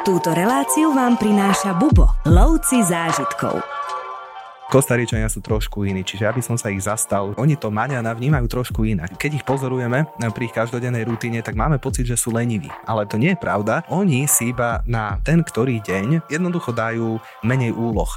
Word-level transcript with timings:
Túto 0.00 0.32
reláciu 0.32 0.96
vám 0.96 1.20
prináša 1.20 1.76
Bubo, 1.76 2.08
lovci 2.24 2.80
zážitkov. 2.80 3.60
Kostaričania 4.72 5.28
sú 5.28 5.44
trošku 5.44 5.84
iní, 5.84 6.00
čiže 6.00 6.24
aby 6.24 6.40
som 6.40 6.56
sa 6.56 6.72
ich 6.72 6.80
zastal, 6.80 7.36
oni 7.36 7.52
to 7.60 7.68
Maňana 7.68 8.16
vnímajú 8.16 8.48
trošku 8.48 8.88
inak. 8.88 9.20
Keď 9.20 9.30
ich 9.36 9.44
pozorujeme 9.44 10.08
pri 10.16 10.42
ich 10.48 10.56
každodennej 10.56 11.04
rutine, 11.04 11.44
tak 11.44 11.52
máme 11.52 11.76
pocit, 11.76 12.08
že 12.08 12.16
sú 12.16 12.32
leniví. 12.32 12.72
Ale 12.88 13.04
to 13.04 13.20
nie 13.20 13.36
je 13.36 13.42
pravda. 13.44 13.84
Oni 13.92 14.24
si 14.24 14.56
iba 14.56 14.80
na 14.88 15.20
ten 15.20 15.44
ktorý 15.44 15.84
deň 15.84 16.32
jednoducho 16.32 16.72
dajú 16.72 17.20
menej 17.44 17.76
úloh. 17.76 18.08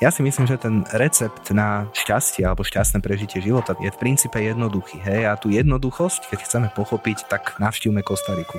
Ja 0.00 0.08
si 0.08 0.24
myslím, 0.24 0.48
že 0.48 0.56
ten 0.56 0.88
recept 0.96 1.52
na 1.52 1.92
šťastie 1.92 2.48
alebo 2.48 2.64
šťastné 2.64 3.04
prežitie 3.04 3.44
života 3.44 3.76
je 3.76 3.92
v 3.92 4.00
princípe 4.00 4.40
jednoduchý. 4.40 4.96
Hej? 5.04 5.28
A 5.28 5.36
tú 5.36 5.52
jednoduchosť, 5.52 6.32
keď 6.32 6.38
chceme 6.40 6.68
pochopiť, 6.72 7.28
tak 7.28 7.60
navštívme 7.60 8.00
Kostariku. 8.00 8.56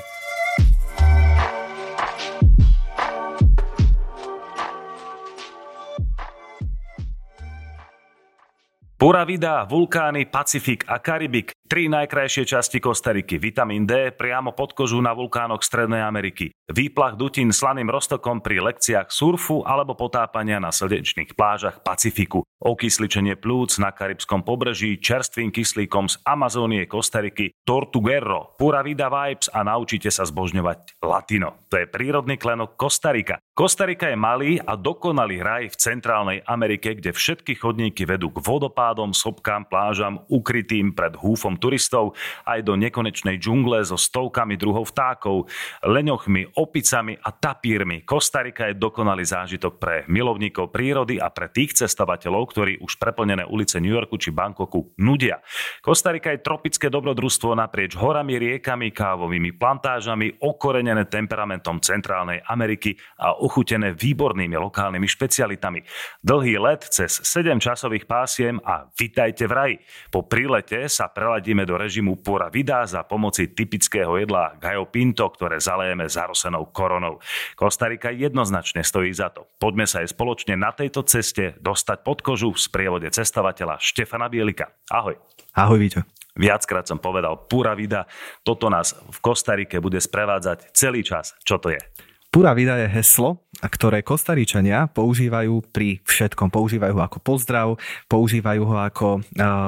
Pura 8.99 9.25
Vida, 9.25 9.63
vulkány, 9.63 10.25
Pacifik 10.25 10.83
a 10.87 10.99
Karibik, 10.99 11.51
tri 11.69 11.85
najkrajšie 11.85 12.49
časti 12.49 12.81
Kostariky, 12.81 13.37
vitamín 13.37 13.85
D 13.85 14.09
priamo 14.09 14.57
pod 14.57 14.73
kožu 14.73 14.97
na 15.05 15.13
vulkánoch 15.13 15.61
Strednej 15.61 16.01
Ameriky, 16.01 16.49
výplach 16.65 17.13
dutín 17.13 17.53
slaným 17.53 17.93
roztokom 17.93 18.41
pri 18.41 18.57
lekciách 18.57 19.13
surfu 19.13 19.61
alebo 19.61 19.93
potápania 19.93 20.57
na 20.57 20.73
slnečných 20.73 21.37
plážach 21.37 21.85
Pacifiku, 21.85 22.41
okysličenie 22.57 23.37
plúc 23.37 23.77
na 23.77 23.93
karibskom 23.93 24.41
pobreží 24.41 24.97
čerstvým 24.97 25.53
kyslíkom 25.53 26.09
z 26.09 26.17
Amazónie 26.25 26.89
Kostariky, 26.89 27.53
Tortuguero, 27.61 28.57
Pura 28.57 28.81
Vida 28.81 29.13
Vibes 29.13 29.53
a 29.53 29.61
naučite 29.61 30.09
sa 30.09 30.25
zbožňovať 30.25 30.97
latino. 31.05 31.69
To 31.69 31.77
je 31.77 31.85
prírodný 31.85 32.41
klenok 32.41 32.81
Kostarika. 32.81 33.37
Kostarika 33.53 34.09
je 34.09 34.17
malý 34.17 34.57
a 34.57 34.73
dokonalý 34.73 35.45
raj 35.45 35.63
v 35.69 35.75
Centrálnej 35.77 36.41
Amerike, 36.49 36.97
kde 36.97 37.13
všetky 37.13 37.53
chodníky 37.61 38.09
vedú 38.09 38.33
k 38.33 38.41
vodopádom, 38.41 39.13
sopkám, 39.13 39.69
plážam, 39.69 40.25
ukrytým 40.33 40.97
pred 40.97 41.13
húfom 41.13 41.58
turistov, 41.59 42.15
aj 42.47 42.63
do 42.63 42.79
nekonečnej 42.79 43.35
džungle 43.37 43.83
so 43.83 43.99
stovkami 43.99 44.55
druhov 44.55 44.89
vtákov, 44.89 45.51
leňochmi, 45.83 46.55
opicami 46.55 47.19
a 47.19 47.29
tapírmi. 47.35 48.07
Kostarika 48.07 48.71
je 48.71 48.79
dokonalý 48.79 49.27
zážitok 49.27 49.73
pre 49.77 49.95
milovníkov 50.07 50.71
prírody 50.71 51.19
a 51.19 51.27
pre 51.29 51.51
tých 51.51 51.75
cestovateľov, 51.75 52.43
ktorí 52.49 52.73
už 52.79 52.95
preplnené 52.95 53.43
ulice 53.45 53.77
New 53.83 53.91
Yorku 53.91 54.15
či 54.15 54.31
Bangkoku 54.31 54.95
nudia. 55.03 55.43
Kostarika 55.83 56.31
je 56.31 56.41
tropické 56.41 56.87
dobrodružstvo 56.87 57.53
naprieč 57.53 57.99
horami, 57.99 58.39
riekami, 58.39 58.95
kávovými 58.95 59.59
plantážami, 59.59 60.39
okorenené 60.39 61.05
temperamentom 61.11 61.83
Centrálnej 61.83 62.39
Ameriky 62.47 62.95
a 63.19 63.35
ochutené 63.35 63.91
výbornými 63.91 64.55
lokálnymi 64.55 65.07
špecialitami. 65.07 65.83
Dlhý 66.23 66.55
let 66.61 66.87
cez 66.87 67.19
7 67.25 67.59
časových 67.59 68.07
pásiem 68.07 68.61
a 68.63 68.87
vitajte 68.95 69.45
v 69.49 69.53
raji. 69.53 69.75
Po 70.13 70.23
prílete 70.23 70.87
sa 70.87 71.11
preladíme 71.49 71.65
do 71.65 71.81
režimu 71.81 72.21
Pura 72.21 72.45
Vida 72.53 72.85
za 72.85 73.01
pomoci 73.01 73.49
typického 73.49 74.21
jedla 74.21 74.53
Gajo 74.61 74.85
Pinto, 74.85 75.25
ktoré 75.33 75.57
zalejeme 75.57 76.05
zarosenou 76.05 76.69
koronou. 76.69 77.17
Kostarika 77.57 78.13
jednoznačne 78.13 78.85
stojí 78.85 79.09
za 79.09 79.33
to. 79.33 79.49
Poďme 79.57 79.89
sa 79.89 80.05
aj 80.05 80.13
spoločne 80.13 80.53
na 80.53 80.69
tejto 80.77 81.01
ceste 81.09 81.57
dostať 81.57 82.05
pod 82.05 82.21
kožu 82.21 82.53
v 82.53 82.61
sprievode 82.61 83.09
cestovateľa 83.09 83.81
Štefana 83.81 84.29
Bielika. 84.29 84.69
Ahoj. 84.93 85.17
Ahoj, 85.57 85.81
Víťo. 85.81 86.05
Viackrát 86.37 86.85
som 86.85 87.01
povedal 87.01 87.49
Pura 87.49 87.73
Vida, 87.73 88.05
toto 88.45 88.69
nás 88.69 88.93
v 88.93 89.17
Kostarike 89.17 89.81
bude 89.81 89.97
sprevádzať 89.97 90.69
celý 90.77 91.01
čas. 91.01 91.33
Čo 91.41 91.57
to 91.57 91.73
je? 91.73 91.81
Pura 92.29 92.53
vida 92.53 92.77
je 92.77 92.85
heslo, 92.93 93.41
ktoré 93.67 93.99
Kostaričania 94.05 94.87
používajú 94.87 95.67
pri 95.75 95.99
všetkom. 96.07 96.47
Používajú 96.47 96.95
ho 96.95 97.03
ako 97.03 97.19
pozdrav, 97.19 97.67
používajú 98.07 98.61
ho 98.63 98.75
ako 98.79 99.07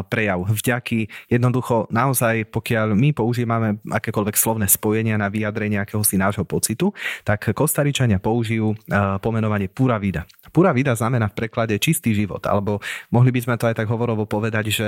prejav 0.08 0.48
vďaky. 0.48 1.12
Jednoducho, 1.28 1.92
naozaj, 1.92 2.48
pokiaľ 2.48 2.96
my 2.96 3.12
používame 3.12 3.84
akékoľvek 3.84 4.36
slovné 4.40 4.72
spojenia 4.72 5.20
na 5.20 5.28
vyjadrenie 5.28 5.82
akéhosi 5.84 6.16
nášho 6.16 6.48
pocitu, 6.48 6.96
tak 7.28 7.52
Kostaričania 7.52 8.24
použijú 8.24 8.76
pomenovanie 9.20 9.68
pura 9.68 10.00
vida. 10.00 10.24
Pura 10.52 10.76
vida 10.76 10.92
znamená 10.94 11.32
v 11.32 11.38
preklade 11.42 11.80
čistý 11.80 12.12
život, 12.14 12.44
alebo 12.46 12.84
mohli 13.10 13.32
by 13.32 13.40
sme 13.42 13.56
to 13.56 13.72
aj 13.72 13.80
tak 13.80 13.88
hovorovo 13.88 14.28
povedať, 14.28 14.70
že 14.70 14.88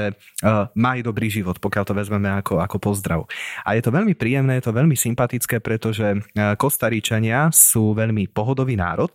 maj 0.76 1.00
dobrý 1.02 1.32
život, 1.32 1.58
pokiaľ 1.58 1.84
to 1.88 1.98
vezmeme 1.98 2.30
ako, 2.44 2.60
ako 2.60 2.78
pozdrav. 2.84 3.26
A 3.64 3.74
je 3.74 3.82
to 3.82 3.96
veľmi 3.96 4.14
príjemné, 4.14 4.60
je 4.60 4.68
to 4.68 4.76
veľmi 4.76 5.00
sympatické, 5.00 5.64
pretože 5.64 6.20
Kostaričania 6.60 7.48
sú 7.50 7.96
veľmi 7.96 8.30
pohodový 8.30 8.76
národ, 8.76 9.10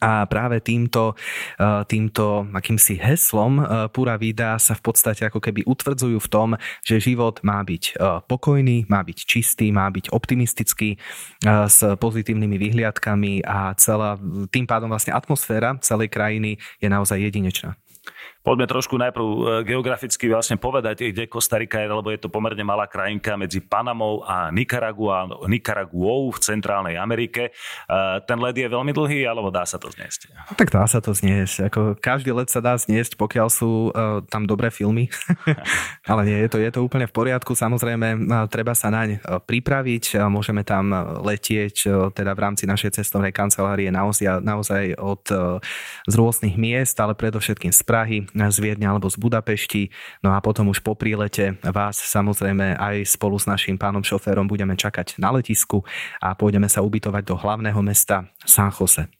a 0.00 0.28
práve 0.28 0.60
týmto, 0.60 1.16
e, 1.58 1.64
týmto 1.88 2.46
akýmsi 2.52 3.00
heslom 3.00 3.58
e, 3.58 3.64
Pura 3.90 4.20
Vida 4.20 4.60
sa 4.60 4.76
v 4.76 4.82
podstate 4.84 5.26
ako 5.26 5.40
keby 5.40 5.64
utvrdzujú 5.64 6.18
v 6.20 6.28
tom, 6.30 6.48
že 6.84 7.02
život 7.02 7.40
má 7.42 7.64
byť 7.64 7.84
e, 7.84 8.22
pokojný, 8.28 8.86
má 8.86 9.00
byť 9.02 9.18
čistý, 9.24 9.72
má 9.72 9.88
byť 9.88 10.12
optimistický 10.12 11.00
s 11.44 11.78
pozitívnymi 11.98 12.56
vyhliadkami 12.58 13.46
a 13.46 13.72
celá, 13.78 14.18
tým 14.50 14.66
pádom 14.66 14.90
vlastne 14.90 15.14
atmosféra 15.14 15.78
celej 15.80 16.10
krajiny 16.10 16.58
je 16.82 16.88
naozaj 16.90 17.18
jedinečná. 17.18 17.78
Poďme 18.48 18.64
trošku 18.64 18.96
najprv 18.96 19.26
e, 19.28 19.40
geograficky 19.68 20.24
vlastne 20.32 20.56
povedať, 20.56 21.12
kde 21.12 21.28
Kostarika 21.28 21.84
je, 21.84 21.92
lebo 21.92 22.08
je 22.08 22.16
to 22.16 22.32
pomerne 22.32 22.64
malá 22.64 22.88
krajinka 22.88 23.36
medzi 23.36 23.60
Panamou 23.60 24.24
a 24.24 24.48
Nikaraguou 24.48 26.32
v 26.32 26.38
Centrálnej 26.40 26.96
Amerike. 26.96 27.52
E, 27.52 28.00
ten 28.24 28.40
led 28.40 28.56
je 28.56 28.64
veľmi 28.64 28.96
dlhý, 28.96 29.28
alebo 29.28 29.52
dá 29.52 29.68
sa 29.68 29.76
to 29.76 29.92
zniesť? 29.92 30.32
Tak 30.56 30.72
dá 30.72 30.88
sa 30.88 31.04
to 31.04 31.12
zniesť. 31.12 31.68
Ako 31.68 32.00
každý 32.00 32.32
let 32.32 32.48
sa 32.48 32.64
dá 32.64 32.72
zniesť, 32.80 33.20
pokiaľ 33.20 33.48
sú 33.52 33.92
uh, 33.92 34.24
tam 34.32 34.48
dobré 34.48 34.72
filmy. 34.72 35.12
Ale 36.08 36.24
nie, 36.24 36.38
je 36.40 36.48
to, 36.48 36.56
je 36.56 36.70
to 36.72 36.80
úplne 36.80 37.04
v 37.04 37.12
poriadku. 37.12 37.52
Samozrejme, 37.52 38.32
treba 38.48 38.72
sa 38.72 38.88
naň 38.88 39.20
pripraviť. 39.44 40.24
Môžeme 40.32 40.64
tam 40.64 40.88
letieť 41.20 41.76
teda 42.16 42.32
v 42.32 42.40
rámci 42.40 42.64
našej 42.64 42.96
cestovnej 42.96 43.34
kancelárie 43.34 43.92
naozaj, 43.92 44.40
naozaj 44.40 44.96
od, 44.96 45.24
z 46.08 46.14
rôznych 46.16 46.56
miest, 46.56 46.96
ale 46.96 47.12
predovšetkým 47.12 47.74
z 47.74 47.82
Prahy, 47.84 48.18
z 48.46 48.58
Viedňa 48.62 48.94
alebo 48.94 49.10
z 49.10 49.18
Budapešti. 49.18 49.90
No 50.22 50.30
a 50.30 50.38
potom 50.38 50.70
už 50.70 50.86
po 50.86 50.94
prílete 50.94 51.58
vás 51.66 51.98
samozrejme 51.98 52.78
aj 52.78 53.18
spolu 53.18 53.34
s 53.34 53.50
našim 53.50 53.74
pánom 53.74 54.06
šoférom 54.06 54.46
budeme 54.46 54.78
čakať 54.78 55.18
na 55.18 55.34
letisku 55.34 55.82
a 56.22 56.38
pôjdeme 56.38 56.70
sa 56.70 56.86
ubytovať 56.86 57.22
do 57.26 57.34
hlavného 57.34 57.82
mesta 57.82 58.30
San 58.46 58.70
Jose. 58.70 59.10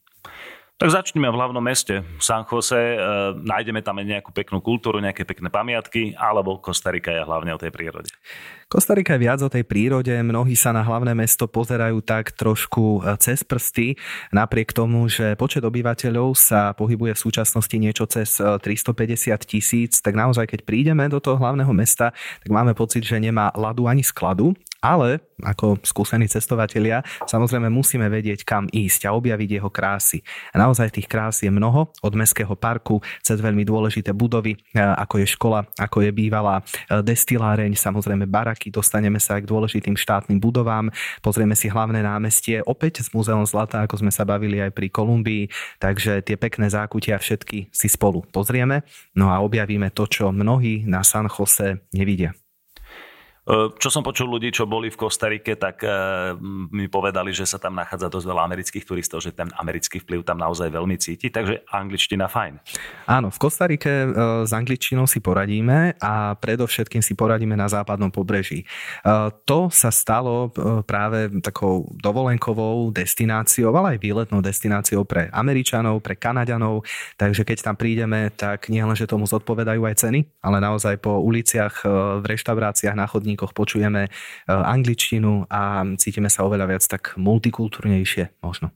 Tak 0.79 0.95
začneme 0.95 1.27
v 1.27 1.35
hlavnom 1.35 1.59
meste 1.59 2.07
San 2.23 2.47
Jose, 2.47 2.79
e, 2.79 2.99
nájdeme 3.35 3.83
tam 3.83 3.99
aj 3.99 4.07
nejakú 4.15 4.31
peknú 4.31 4.63
kultúru, 4.63 5.03
nejaké 5.03 5.27
pekné 5.27 5.51
pamiatky, 5.51 6.15
alebo 6.15 6.63
Kostarika 6.63 7.11
je 7.11 7.19
hlavne 7.19 7.51
o 7.51 7.59
tej 7.59 7.75
prírode. 7.75 8.15
Kostarika 8.71 9.19
je 9.19 9.27
viac 9.27 9.43
o 9.43 9.51
tej 9.51 9.67
prírode, 9.67 10.15
mnohí 10.23 10.55
sa 10.55 10.71
na 10.71 10.87
hlavné 10.87 11.19
mesto 11.19 11.51
pozerajú 11.51 11.99
tak 12.07 12.31
trošku 12.31 13.03
e, 13.03 13.19
cez 13.19 13.43
prsty, 13.43 13.99
napriek 14.31 14.71
tomu, 14.71 15.11
že 15.11 15.35
počet 15.35 15.67
obyvateľov 15.67 16.39
sa 16.39 16.71
pohybuje 16.79 17.11
v 17.19 17.23
súčasnosti 17.27 17.75
niečo 17.75 18.07
cez 18.07 18.39
350 18.39 19.35
e, 19.35 19.39
tisíc, 19.43 19.99
tak 19.99 20.15
naozaj 20.15 20.47
keď 20.47 20.63
prídeme 20.63 21.11
do 21.11 21.19
toho 21.19 21.43
hlavného 21.43 21.75
mesta, 21.75 22.15
tak 22.15 22.51
máme 22.55 22.79
pocit, 22.79 23.03
že 23.03 23.19
nemá 23.19 23.51
ladu 23.59 23.91
ani 23.91 24.07
skladu 24.07 24.55
ale 24.79 25.21
ako 25.43 25.79
skúsení 25.83 26.27
cestovatelia 26.27 27.03
samozrejme 27.27 27.71
musíme 27.71 28.07
vedieť, 28.11 28.43
kam 28.43 28.67
ísť 28.71 29.07
a 29.07 29.15
objaviť 29.15 29.59
jeho 29.59 29.71
krásy. 29.71 30.23
A 30.51 30.59
naozaj 30.59 30.95
tých 30.95 31.07
krás 31.07 31.43
je 31.43 31.51
mnoho, 31.51 31.91
od 32.03 32.13
mestského 32.15 32.51
parku 32.59 32.99
cez 33.23 33.39
veľmi 33.39 33.63
dôležité 33.63 34.11
budovy, 34.11 34.59
e, 34.59 34.59
ako 34.79 35.23
je 35.23 35.27
škola, 35.31 35.61
ako 35.79 36.03
je 36.03 36.11
bývalá 36.11 36.63
e, 36.63 37.03
destiláreň, 37.03 37.79
samozrejme 37.79 38.27
baraky, 38.27 38.75
dostaneme 38.75 39.23
sa 39.23 39.39
aj 39.39 39.47
k 39.47 39.51
dôležitým 39.51 39.95
štátnym 39.95 40.43
budovám, 40.43 40.91
pozrieme 41.23 41.55
si 41.55 41.71
hlavné 41.71 42.03
námestie, 42.03 42.63
opäť 42.67 43.07
s 43.07 43.15
Múzeom 43.15 43.47
zlata, 43.47 43.87
ako 43.87 44.03
sme 44.03 44.11
sa 44.15 44.27
bavili 44.27 44.59
aj 44.59 44.75
pri 44.75 44.91
Kolumbii, 44.91 45.51
takže 45.79 46.23
tie 46.27 46.35
pekné 46.35 46.67
zákutia 46.71 47.19
všetky 47.19 47.71
si 47.71 47.87
spolu 47.87 48.27
pozrieme, 48.31 48.83
no 49.15 49.31
a 49.31 49.39
objavíme 49.43 49.91
to, 49.95 50.11
čo 50.11 50.35
mnohí 50.35 50.83
na 50.87 51.07
San 51.07 51.31
Jose 51.31 51.83
nevidia. 51.95 52.35
E, 53.49 53.73
čo 53.81 53.89
som 53.89 54.05
počul 54.05 54.29
ľudí, 54.29 54.53
čo 54.53 54.69
boli 54.69 54.93
v 54.93 55.01
Kostarike, 55.01 55.57
tak 55.57 55.81
e, 55.81 55.89
mi 56.69 56.85
povedali, 56.85 57.33
že 57.33 57.49
sa 57.49 57.57
tam 57.57 57.81
nachádza 57.81 58.13
dosť 58.13 58.27
veľa 58.29 58.43
amerických 58.45 58.85
turistov, 58.85 59.25
že 59.25 59.33
ten 59.33 59.49
americký 59.57 60.05
vplyv 60.05 60.21
tam 60.21 60.37
naozaj 60.37 60.69
veľmi 60.69 61.01
cíti, 61.01 61.33
takže 61.33 61.65
angličtina 61.73 62.29
fajn. 62.29 62.61
Áno, 63.09 63.33
v 63.33 63.39
Kostarike 63.41 63.89
e, 63.89 64.07
s 64.45 64.53
angličtinou 64.53 65.09
si 65.09 65.25
poradíme 65.25 65.97
a 65.97 66.37
predovšetkým 66.37 67.01
si 67.01 67.17
poradíme 67.17 67.57
na 67.57 67.73
západnom 67.73 68.13
pobreží. 68.13 68.69
To 69.49 69.73
sa 69.73 69.89
stalo 69.89 70.51
práve 70.85 71.31
takou 71.41 71.89
dovolenkovou 71.97 72.91
destináciou, 72.93 73.73
ale 73.73 73.97
aj 73.97 73.99
výletnou 74.03 74.41
destináciou 74.43 75.07
pre 75.07 75.33
Američanov, 75.33 76.03
pre 76.03 76.19
Kanaďanov, 76.19 76.85
takže 77.17 77.47
keď 77.47 77.59
tam 77.65 77.77
prídeme, 77.79 78.29
tak 78.35 78.69
nie 78.69 78.83
len, 78.83 78.97
že 78.99 79.09
tomu 79.09 79.25
zodpovedajú 79.25 79.81
aj 79.87 79.95
ceny, 80.05 80.21
ale 80.43 80.59
naozaj 80.59 80.99
po 81.01 81.23
uliciach, 81.23 81.87
v 82.21 82.25
reštauráciách, 82.27 82.99
na 82.99 83.07
chodníku 83.07 83.38
rečníkoch 83.39 83.55
počujeme 83.55 84.11
angličtinu 84.51 85.47
a 85.47 85.87
cítime 85.95 86.27
sa 86.27 86.43
oveľa 86.43 86.67
viac 86.67 86.83
tak 86.83 87.15
multikultúrnejšie 87.15 88.43
možno. 88.43 88.75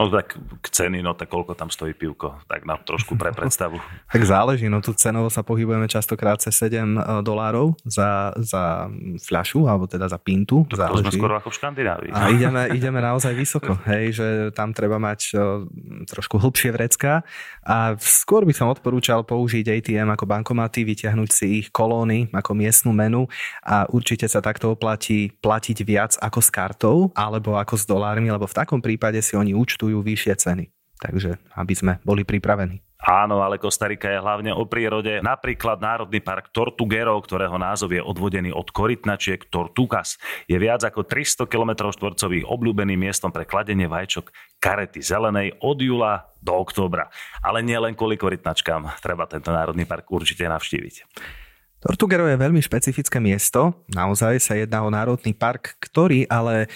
No 0.00 0.08
tak 0.08 0.32
k 0.64 0.66
ceny, 0.72 1.04
no 1.04 1.12
tak 1.12 1.28
koľko 1.28 1.52
tam 1.52 1.68
stojí 1.68 1.92
pivko, 1.92 2.40
tak 2.48 2.64
nám 2.64 2.80
trošku 2.88 3.20
pre 3.20 3.36
predstavu. 3.36 3.76
tak 4.16 4.24
záleží, 4.24 4.64
no 4.72 4.80
tu 4.80 4.96
cenovo 4.96 5.28
sa 5.28 5.44
pohybujeme 5.44 5.84
častokrát 5.92 6.40
cez 6.40 6.56
7 6.56 6.72
e, 6.72 7.20
dolárov 7.20 7.76
za, 7.84 8.32
za 8.40 8.88
fľašu, 9.20 9.68
alebo 9.68 9.84
teda 9.84 10.08
za 10.08 10.16
pintu. 10.16 10.64
To 10.72 10.80
záleží. 10.80 11.04
sme 11.04 11.20
skoro 11.20 11.36
ako 11.36 11.52
v 11.52 11.56
Škandinávii. 11.60 12.10
A 12.16 12.32
ideme, 12.32 12.62
ideme 12.80 13.04
naozaj 13.04 13.36
vysoko, 13.36 13.76
hej, 13.92 14.16
že 14.16 14.26
tam 14.56 14.72
treba 14.72 14.96
mať 14.96 15.36
uh, 15.36 15.68
trošku 16.08 16.40
hlbšie 16.40 16.72
vrecka 16.72 17.20
a 17.60 17.92
skôr 18.00 18.48
by 18.48 18.56
som 18.56 18.72
odporúčal 18.72 19.20
použiť 19.28 19.68
ATM 19.68 20.16
ako 20.16 20.24
bankomaty, 20.24 20.80
vyťahnuť 20.88 21.28
si 21.28 21.60
ich 21.60 21.68
kolóny 21.68 22.32
ako 22.32 22.56
miestnu 22.56 22.96
menu 22.96 23.28
a 23.60 23.84
určite 23.92 24.24
sa 24.24 24.40
takto 24.40 24.72
oplatí 24.72 25.28
platiť 25.44 25.78
viac 25.84 26.16
ako 26.24 26.40
s 26.40 26.48
kartou 26.48 26.96
alebo 27.12 27.60
ako 27.60 27.76
s 27.76 27.84
dolármi, 27.84 28.32
lebo 28.32 28.48
v 28.48 28.56
takom 28.56 28.80
prípade 28.80 29.20
si 29.20 29.36
oni 29.36 29.52
účtujú 29.52 29.89
akceptujú 29.90 30.06
vyššie 30.06 30.34
ceny. 30.38 30.64
Takže 31.00 31.40
aby 31.56 31.74
sme 31.74 31.92
boli 32.04 32.28
pripravení. 32.28 32.84
Áno, 33.00 33.40
ale 33.40 33.56
Kostarika 33.56 34.12
je 34.12 34.20
hlavne 34.20 34.52
o 34.52 34.68
prírode. 34.68 35.24
Napríklad 35.24 35.80
Národný 35.80 36.20
park 36.20 36.52
Tortuguero, 36.52 37.16
ktorého 37.16 37.56
názov 37.56 37.96
je 37.96 38.04
odvodený 38.04 38.52
od 38.52 38.68
korytnačiek 38.68 39.48
Tortugas, 39.48 40.20
je 40.44 40.60
viac 40.60 40.84
ako 40.84 41.08
300 41.08 41.48
km 41.48 41.88
štvorcových 41.88 42.44
obľúbeným 42.44 43.00
miestom 43.00 43.32
pre 43.32 43.48
kladenie 43.48 43.88
vajčok 43.88 44.28
karety 44.60 45.00
zelenej 45.00 45.56
od 45.64 45.80
júla 45.80 46.28
do 46.44 46.52
októbra. 46.60 47.08
Ale 47.40 47.64
nie 47.64 47.80
len 47.80 47.96
kvôli 47.96 48.20
korytnačkám 48.20 49.00
treba 49.00 49.24
tento 49.24 49.48
Národný 49.48 49.88
park 49.88 50.04
určite 50.12 50.44
navštíviť. 50.44 51.08
Tortuguero 51.80 52.28
je 52.28 52.36
veľmi 52.36 52.60
špecifické 52.60 53.24
miesto, 53.24 53.72
naozaj 53.88 54.36
sa 54.36 54.52
jedná 54.52 54.84
o 54.84 54.92
národný 54.92 55.32
park, 55.32 55.80
ktorý 55.80 56.28
ale 56.28 56.64
e, 56.64 56.68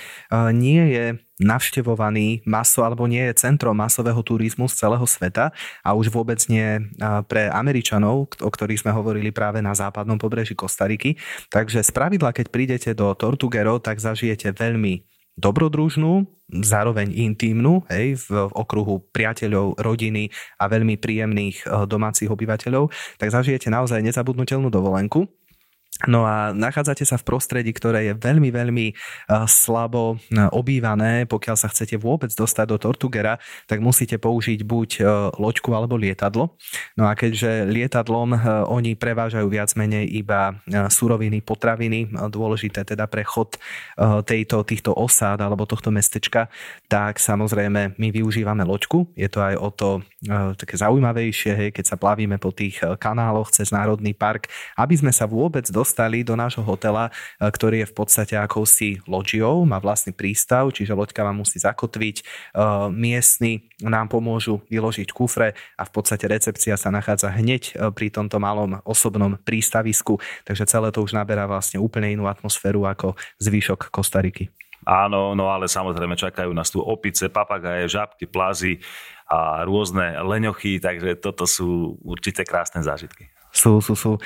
nie 0.56 0.80
je 0.96 1.04
navštevovaný 1.44 2.40
maso 2.48 2.80
alebo 2.80 3.04
nie 3.04 3.20
je 3.28 3.36
centrom 3.36 3.76
masového 3.76 4.16
turizmu 4.24 4.64
z 4.64 4.80
celého 4.80 5.04
sveta 5.04 5.52
a 5.84 5.92
už 5.92 6.08
vôbec 6.08 6.40
nie 6.48 6.80
e, 6.80 6.82
pre 7.28 7.52
Američanov, 7.52 8.32
o 8.40 8.48
ktorých 8.48 8.80
sme 8.80 8.96
hovorili 8.96 9.28
práve 9.28 9.60
na 9.60 9.76
západnom 9.76 10.16
pobreží 10.16 10.56
Kostariky. 10.56 11.20
Takže 11.52 11.84
z 11.84 11.90
pravidla, 11.92 12.32
keď 12.32 12.46
prídete 12.48 12.90
do 12.96 13.12
Tortuguero, 13.12 13.76
tak 13.84 14.00
zažijete 14.00 14.56
veľmi 14.56 15.13
dobrodružnú, 15.34 16.26
zároveň 16.50 17.10
intímnu, 17.10 17.82
hej, 17.90 18.20
v 18.28 18.46
okruhu 18.52 19.08
priateľov, 19.10 19.80
rodiny 19.80 20.28
a 20.60 20.68
veľmi 20.68 21.00
príjemných 21.00 21.56
eh, 21.64 21.88
domácich 21.88 22.30
obyvateľov, 22.30 22.92
tak 23.18 23.32
zažijete 23.32 23.72
naozaj 23.72 24.04
nezabudnutelnú 24.04 24.68
dovolenku. 24.68 25.26
No 26.10 26.26
a 26.26 26.50
nachádzate 26.50 27.06
sa 27.06 27.14
v 27.14 27.22
prostredí, 27.22 27.70
ktoré 27.70 28.10
je 28.10 28.14
veľmi, 28.18 28.50
veľmi 28.50 28.86
eh, 28.90 28.94
slabo 29.46 30.18
eh, 30.18 30.50
obývané. 30.50 31.22
Pokiaľ 31.30 31.56
sa 31.56 31.70
chcete 31.70 31.94
vôbec 32.02 32.34
dostať 32.34 32.66
do 32.66 32.76
Tortugera, 32.82 33.38
tak 33.70 33.78
musíte 33.78 34.18
použiť 34.18 34.66
buď 34.66 34.90
eh, 34.98 35.04
loďku 35.38 35.70
alebo 35.70 35.94
lietadlo. 35.94 36.58
No 36.98 37.06
a 37.06 37.14
keďže 37.14 37.70
lietadlom 37.70 38.36
oni 38.66 38.98
prevážajú 38.98 39.46
viac 39.46 39.70
menej 39.78 40.06
iba 40.10 40.58
suroviny, 40.90 41.44
potraviny, 41.44 42.10
dôležité 42.30 42.82
teda 42.82 43.06
pre 43.06 43.22
chod 43.22 43.58
tejto, 44.26 44.64
týchto 44.66 44.90
osád 44.94 45.42
alebo 45.42 45.68
tohto 45.68 45.90
mestečka, 45.94 46.48
tak 46.88 47.20
samozrejme 47.20 47.98
my 47.98 48.08
využívame 48.10 48.66
loďku. 48.66 49.10
Je 49.14 49.28
to 49.28 49.42
aj 49.42 49.54
o 49.58 49.68
to 49.70 49.88
také 50.56 50.74
zaujímavejšie, 50.80 51.74
keď 51.74 51.84
sa 51.84 51.96
plavíme 52.00 52.40
po 52.40 52.50
tých 52.50 52.80
kanáloch 52.98 53.52
cez 53.52 53.70
Národný 53.70 54.16
park, 54.16 54.50
aby 54.78 54.94
sme 54.98 55.12
sa 55.14 55.28
vôbec 55.28 55.66
dostali 55.70 55.83
dostali 55.84 56.24
do 56.24 56.32
nášho 56.32 56.64
hotela, 56.64 57.12
e, 57.12 57.44
ktorý 57.44 57.84
je 57.84 57.90
v 57.92 57.94
podstate 57.94 58.34
akousi 58.40 59.04
loďiou, 59.04 59.68
má 59.68 59.76
vlastný 59.76 60.16
prístav, 60.16 60.72
čiže 60.72 60.96
loďka 60.96 61.20
vám 61.20 61.44
musí 61.44 61.60
zakotviť. 61.60 62.16
E, 62.18 62.22
miestni 62.88 63.68
nám 63.84 64.08
pomôžu 64.08 64.64
vyložiť 64.72 65.12
kufre 65.12 65.52
a 65.76 65.82
v 65.84 65.90
podstate 65.92 66.24
recepcia 66.24 66.80
sa 66.80 66.88
nachádza 66.88 67.28
hneď 67.28 67.62
e, 67.76 67.92
pri 67.92 68.08
tomto 68.08 68.40
malom 68.40 68.80
osobnom 68.88 69.36
prístavisku, 69.36 70.16
takže 70.48 70.64
celé 70.64 70.88
to 70.88 71.04
už 71.04 71.12
naberá 71.12 71.44
vlastne 71.44 71.76
úplne 71.76 72.08
inú 72.08 72.24
atmosféru 72.24 72.88
ako 72.88 73.12
zvyšok 73.44 73.92
Kostariky. 73.92 74.48
Áno, 74.84 75.32
no 75.32 75.48
ale 75.48 75.64
samozrejme 75.64 76.16
čakajú 76.16 76.52
nás 76.52 76.68
tu 76.68 76.80
opice, 76.80 77.32
papagaje, 77.32 77.88
žabky, 77.88 78.28
plazy 78.28 78.84
a 79.24 79.64
rôzne 79.64 80.20
leňochy, 80.20 80.76
takže 80.76 81.16
toto 81.16 81.48
sú 81.48 81.96
určite 82.04 82.44
krásne 82.44 82.84
zážitky. 82.84 83.33
Sú, 83.54 83.78
sú, 83.78 83.94
sú. 83.94 84.12
E, 84.18 84.20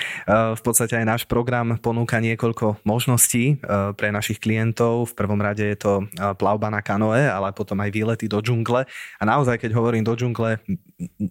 v 0.57 0.63
podstate 0.65 0.97
aj 0.97 1.05
náš 1.05 1.23
program 1.29 1.77
ponúka 1.77 2.17
niekoľko 2.17 2.81
možností 2.89 3.61
e, 3.61 3.93
pre 3.93 4.09
našich 4.09 4.41
klientov. 4.41 5.13
V 5.13 5.17
prvom 5.21 5.37
rade 5.37 5.69
je 5.69 5.77
to 5.77 5.93
e, 6.01 6.05
plavba 6.33 6.73
na 6.73 6.81
kanoe, 6.81 7.29
ale 7.29 7.53
potom 7.53 7.77
aj 7.85 7.93
výlety 7.93 8.25
do 8.25 8.41
džungle. 8.41 8.89
A 9.21 9.23
naozaj, 9.29 9.61
keď 9.61 9.77
hovorím 9.77 10.01
do 10.01 10.17
džungle, 10.17 10.65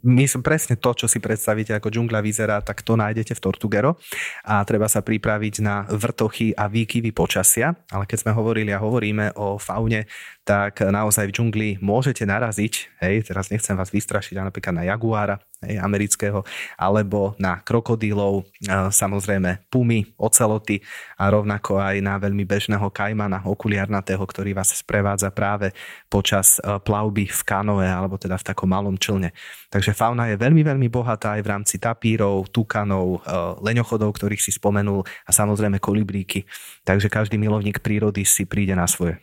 myslím 0.04 0.44
presne 0.44 0.80
to, 0.80 0.96
čo 0.96 1.12
si 1.12 1.19
predstavíte, 1.19 1.75
ako 1.75 1.92
džungla 1.92 2.24
vyzerá, 2.24 2.64
tak 2.64 2.81
to 2.88 2.96
nájdete 2.96 3.36
v 3.36 3.44
Tortugero. 3.44 4.00
A 4.48 4.64
treba 4.64 4.88
sa 4.88 5.04
pripraviť 5.04 5.56
na 5.60 5.84
vrtochy 5.92 6.56
a 6.56 6.72
výkyvy 6.72 7.12
počasia. 7.12 7.75
Ale 7.92 8.08
keď 8.08 8.28
sme 8.28 8.31
hovorili 8.31 8.72
a 8.72 8.80
hovoríme 8.80 9.36
o 9.36 9.60
faune, 9.60 10.08
tak 10.48 10.80
naozaj 10.80 11.28
v 11.28 11.36
džungli 11.36 11.69
môžete 11.84 12.24
naraziť, 12.24 13.04
hej, 13.04 13.28
teraz 13.28 13.52
nechcem 13.52 13.75
vás 13.75 13.92
vystrašiť, 13.92 14.40
napríklad 14.40 14.80
na 14.80 14.88
jaguára, 14.88 15.44
hej, 15.60 15.75
amerického, 15.75 16.48
alebo 16.80 17.36
na 17.36 17.60
krokodílov, 17.60 18.48
samozrejme 18.88 19.68
pumy, 19.68 20.08
oceloty 20.16 20.80
a 21.19 21.28
rovnako 21.28 21.84
aj 21.84 22.00
na 22.00 22.16
veľmi 22.16 22.48
bežného 22.48 22.88
kajmana 22.88 23.44
okuliarnatého, 23.44 24.24
ktorý 24.24 24.56
vás 24.56 24.72
sprevádza 24.72 25.36
práve 25.36 25.75
počas 26.08 26.64
e, 26.64 26.80
plavby 26.80 27.28
v 27.28 27.42
kanoe 27.44 27.84
alebo 27.84 28.16
teda 28.16 28.40
v 28.40 28.48
takom 28.48 28.72
malom 28.72 28.96
člne. 28.96 29.36
Takže 29.68 29.92
fauna 29.92 30.31
je 30.31 30.39
veľmi, 30.39 30.63
veľmi 30.63 30.88
bohatá 30.88 31.36
aj 31.36 31.42
v 31.44 31.51
rámci 31.51 31.75
tapírov, 31.77 32.48
tukanov, 32.50 33.19
e, 33.19 33.36
leňochodov, 33.62 34.15
ktorých 34.15 34.39
si 34.39 34.56
spomenul 34.56 35.04
a 35.04 35.31
samozrejme 35.36 35.81
kolibríky. 35.83 36.48
Takže 36.88 37.12
každý 37.12 37.36
milovník 37.36 37.83
prírody 37.83 38.24
si 38.24 38.48
príde 38.48 38.77
na 38.77 38.88
svoje. 38.88 39.19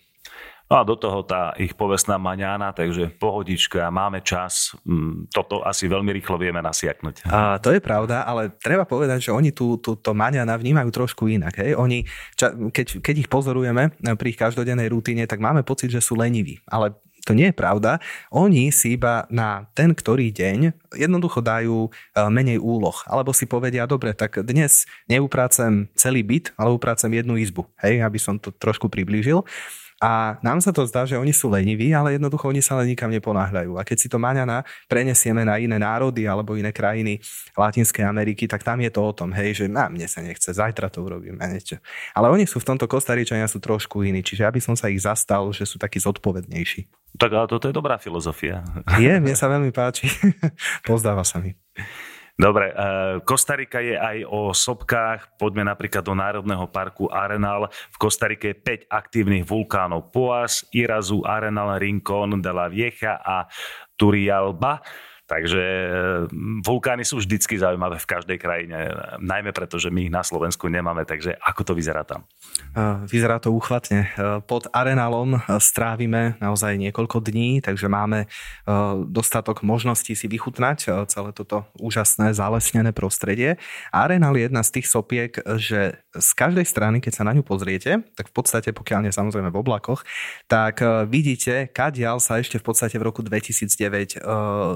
No 0.64 0.81
a 0.81 0.82
do 0.82 0.96
toho 0.96 1.20
tá 1.20 1.52
ich 1.60 1.76
povestná 1.76 2.16
maňána, 2.16 2.72
takže 2.72 3.12
pohodička, 3.20 3.92
máme 3.92 4.25
čas, 4.25 4.72
mm, 4.88 5.28
toto 5.28 5.60
asi 5.60 5.84
veľmi 5.84 6.08
rýchlo 6.16 6.40
vieme 6.40 6.64
nasiaknúť. 6.64 7.28
A 7.28 7.60
to 7.60 7.69
je 7.69 7.84
pravda, 7.84 8.25
ale 8.25 8.48
treba 8.48 8.88
povedať, 8.88 9.28
že 9.28 9.31
oni 9.31 9.52
tú, 9.52 9.76
tú, 9.76 9.92
to 9.92 10.16
maňana 10.16 10.56
vnímajú 10.56 10.88
trošku 10.88 11.28
inak. 11.28 11.60
Hej? 11.60 11.76
Oni, 11.76 12.08
keď, 12.72 13.04
keď 13.04 13.14
ich 13.22 13.28
pozorujeme 13.28 13.92
pri 14.16 14.28
ich 14.32 14.40
každodennej 14.40 14.88
rutine, 14.88 15.28
tak 15.28 15.36
máme 15.36 15.60
pocit, 15.69 15.92
že 15.92 16.00
sú 16.00 16.16
leniví. 16.16 16.56
Ale 16.64 16.96
to 17.25 17.32
nie 17.32 17.50
je 17.50 17.56
pravda. 17.56 17.99
Oni 18.29 18.69
si 18.69 18.94
iba 18.94 19.25
na 19.32 19.67
ten 19.72 19.96
ktorý 19.96 20.29
deň 20.31 20.93
jednoducho 20.94 21.41
dajú 21.41 21.89
e, 21.89 21.91
menej 22.29 22.60
úloh. 22.60 22.94
Alebo 23.08 23.32
si 23.32 23.48
povedia, 23.48 23.89
dobre, 23.89 24.13
tak 24.13 24.44
dnes 24.44 24.84
neuprácem 25.08 25.89
celý 25.96 26.20
byt, 26.20 26.53
ale 26.60 26.77
uprácem 26.77 27.10
jednu 27.10 27.41
izbu. 27.41 27.65
Hej, 27.81 28.05
aby 28.05 28.19
som 28.20 28.37
to 28.37 28.53
trošku 28.53 28.93
priblížil. 28.93 29.43
A 30.03 30.36
nám 30.43 30.58
sa 30.58 30.74
to 30.74 30.82
zdá, 30.84 31.06
že 31.06 31.15
oni 31.15 31.31
sú 31.31 31.46
leniví, 31.48 31.94
ale 31.94 32.19
jednoducho 32.19 32.51
oni 32.51 32.58
sa 32.58 32.74
len 32.81 32.91
nikam 32.91 33.08
neponáhľajú. 33.15 33.79
A 33.79 33.86
keď 33.86 33.96
si 33.98 34.08
to 34.10 34.19
Maňana 34.19 34.67
prenesieme 34.91 35.46
na 35.46 35.56
iné 35.63 35.79
národy 35.79 36.27
alebo 36.27 36.58
iné 36.58 36.74
krajiny 36.74 37.22
Latinskej 37.55 38.03
Ameriky, 38.03 38.51
tak 38.51 38.67
tam 38.67 38.82
je 38.82 38.91
to 38.91 39.01
o 39.01 39.13
tom, 39.15 39.31
hej, 39.31 39.65
že 39.65 39.65
na 39.70 39.86
mne 39.86 40.05
sa 40.10 40.20
nechce, 40.20 40.51
zajtra 40.51 40.91
to 40.91 41.06
urobíme. 41.06 41.39
Niečo. 41.39 41.79
Ale 42.13 42.29
oni 42.29 42.44
sú 42.44 42.58
v 42.58 42.74
tomto 42.74 42.91
Kostaričania 42.91 43.46
sú 43.46 43.63
trošku 43.63 44.03
iní, 44.03 44.20
čiže 44.27 44.43
aby 44.43 44.58
som 44.58 44.74
sa 44.74 44.91
ich 44.91 44.98
zastal, 44.98 45.46
že 45.55 45.63
sú 45.65 45.79
takí 45.79 46.03
zodpovednejší. 46.03 46.91
Tak 47.15 47.31
ale 47.31 47.46
toto 47.46 47.70
je 47.70 47.74
dobrá 47.74 47.94
filozofia. 47.94 48.67
Je, 48.98 49.13
mne 49.22 49.39
sa 49.39 49.46
veľmi 49.46 49.70
páči. 49.70 50.10
Pozdáva 50.89 51.22
sa 51.22 51.39
mi. 51.39 51.55
Dobre, 52.34 52.74
uh, 52.74 53.22
Kostarika 53.22 53.79
je 53.79 53.94
aj 53.94 54.26
o 54.26 54.50
sopkách. 54.50 55.38
Poďme 55.38 55.70
napríklad 55.70 56.03
do 56.03 56.19
Národného 56.19 56.67
parku 56.67 57.06
Arenal. 57.06 57.70
V 57.94 57.96
Kostarike 57.96 58.50
je 58.50 58.91
5 58.91 58.91
aktívnych 58.91 59.46
vulkánov. 59.46 60.10
Poas, 60.10 60.67
Irazu, 60.74 61.22
Arenal, 61.22 61.79
Rincón, 61.79 62.43
de 62.43 62.50
la 62.50 62.67
Vieja 62.67 63.22
a 63.22 63.46
Turialba. 63.94 64.82
Takže 65.24 65.64
mm, 66.28 66.60
vulkány 66.60 67.00
sú 67.00 67.16
vždycky 67.16 67.56
zaujímavé 67.56 67.96
v 67.96 68.10
každej 68.10 68.36
krajine, 68.36 68.93
najmä 69.24 69.56
preto, 69.56 69.81
že 69.81 69.88
my 69.88 70.08
ich 70.08 70.12
na 70.12 70.20
Slovensku 70.20 70.69
nemáme, 70.69 71.08
takže 71.08 71.32
ako 71.40 71.62
to 71.64 71.72
vyzerá 71.72 72.04
tam? 72.04 72.28
Vyzerá 73.08 73.40
to 73.40 73.48
úchvatne. 73.48 74.12
Pod 74.44 74.69
arenálom 74.69 75.40
strávime 75.56 76.36
naozaj 76.44 76.76
niekoľko 76.76 77.24
dní, 77.24 77.64
takže 77.64 77.88
máme 77.88 78.28
dostatok 79.08 79.64
možností 79.64 80.12
si 80.12 80.28
vychutnať 80.28 81.08
celé 81.08 81.31
toto 81.32 81.64
úžasné 81.81 82.36
zalesnené 82.36 82.93
prostredie. 82.93 83.56
Arenál 83.96 84.36
je 84.36 84.44
jedna 84.44 84.60
z 84.60 84.70
tých 84.81 84.86
sopiek, 84.93 85.32
že 85.56 86.04
z 86.12 86.31
každej 86.36 86.66
strany, 86.69 87.00
keď 87.00 87.12
sa 87.16 87.24
na 87.24 87.32
ňu 87.32 87.43
pozriete, 87.43 88.04
tak 88.12 88.28
v 88.28 88.34
podstate, 88.34 88.70
pokiaľ 88.76 89.08
nie 89.08 89.12
samozrejme 89.14 89.48
v 89.48 89.60
oblakoch, 89.60 90.04
tak 90.46 90.84
vidíte, 91.08 91.72
kadiaľ 91.72 92.20
sa 92.20 92.38
ešte 92.38 92.60
v 92.60 92.64
podstate 92.66 93.00
v 93.00 93.06
roku 93.08 93.24
2009 93.24 94.20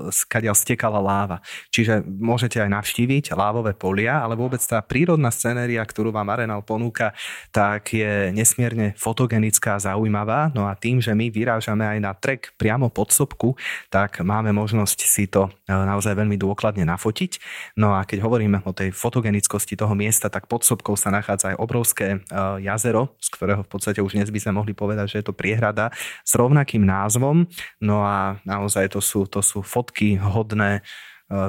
z 0.09 0.21
skadiaľ 0.39 0.55
stekala 0.55 1.03
láva. 1.03 1.43
Čiže 1.75 2.07
môžete 2.07 2.63
aj 2.63 2.71
navštíviť 2.71 3.35
lávové 3.35 3.75
polia, 3.75 4.23
ale 4.23 4.39
vôbec 4.39 4.63
tá 4.63 4.79
prírodná 4.79 5.35
scenéria, 5.35 5.83
ktorú 5.83 6.15
vám 6.15 6.31
Arenal 6.31 6.63
ponúka, 6.63 7.11
tak 7.51 7.91
je 7.91 8.31
nesmierne 8.31 8.95
fotogenická 8.95 9.75
a 9.75 9.83
zaujímavá. 9.83 10.55
No 10.55 10.71
a 10.71 10.79
tým, 10.79 11.03
že 11.03 11.11
my 11.11 11.27
vyrážame 11.35 11.83
aj 11.83 11.99
na 11.99 12.15
trek 12.15 12.55
priamo 12.55 12.87
pod 12.87 13.11
sopku, 13.11 13.59
tak 13.91 14.23
máme 14.23 14.55
možnosť 14.55 14.99
si 15.03 15.27
to 15.27 15.51
e, 15.67 15.75
naozaj 15.75 16.15
veľmi 16.15 16.39
dôkladne 16.39 16.87
nafotiť. 16.87 17.43
No 17.75 17.99
a 17.99 18.07
keď 18.07 18.23
hovoríme 18.23 18.63
o 18.63 18.71
tej 18.71 18.95
fotogenickosti 18.95 19.75
toho 19.75 19.99
miesta, 19.99 20.31
tak 20.31 20.47
pod 20.47 20.63
sopkou 20.63 20.95
sa 20.95 21.11
nachádza 21.11 21.51
aj 21.51 21.57
obrovské 21.59 22.07
e, 22.15 22.19
jazero, 22.63 23.19
z 23.19 23.29
ktorého 23.35 23.67
v 23.67 23.71
podstate 23.75 23.99
už 23.99 24.15
dnes 24.15 24.31
by 24.31 24.39
sme 24.39 24.63
mohli 24.63 24.71
povedať, 24.71 25.11
že 25.11 25.17
je 25.19 25.27
to 25.27 25.35
priehrada 25.35 25.91
s 26.23 26.39
rovnakým 26.39 26.87
názvom. 26.87 27.51
No 27.83 28.07
a 28.07 28.39
naozaj 28.47 28.95
to 28.95 29.03
sú, 29.03 29.27
to 29.27 29.43
sú 29.43 29.67
fotky 29.67 30.21
hodné 30.29 30.71
e, 30.79 30.83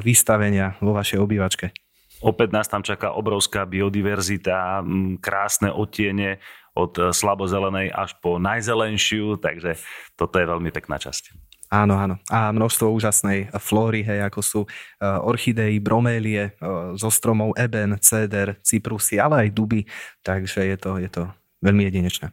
vystavenia 0.01 0.79
vo 0.79 0.95
vašej 0.95 1.19
obývačke. 1.19 1.75
Opäť 2.19 2.49
nás 2.51 2.67
tam 2.67 2.83
čaká 2.83 3.15
obrovská 3.15 3.63
biodiverzita, 3.63 4.83
krásne 5.23 5.71
odtiene 5.71 6.43
od 6.75 6.95
e, 6.99 7.01
slabozelenej 7.15 7.91
až 7.91 8.15
po 8.19 8.39
najzelenšiu, 8.39 9.39
takže 9.39 9.79
toto 10.19 10.35
je 10.39 10.45
veľmi 10.47 10.71
pekná 10.71 10.99
časť. 10.99 11.35
Áno, 11.69 12.01
áno. 12.01 12.17
A 12.33 12.49
množstvo 12.49 12.89
úžasnej 12.89 13.53
flóry, 13.61 14.01
hej, 14.01 14.25
ako 14.25 14.41
sú 14.41 14.61
e, 14.65 14.69
orchidei, 15.05 15.77
bromélie 15.77 16.57
zo 16.97 17.13
stromov 17.13 17.53
eben, 17.61 17.93
ceder, 18.01 18.57
cyprusy, 18.65 19.21
ale 19.21 19.47
aj 19.47 19.49
duby. 19.53 19.85
Takže 20.25 20.65
je 20.65 20.77
to, 20.81 20.97
je 20.97 21.09
to 21.13 21.23
veľmi 21.59 21.83
jedinečné. 21.91 22.31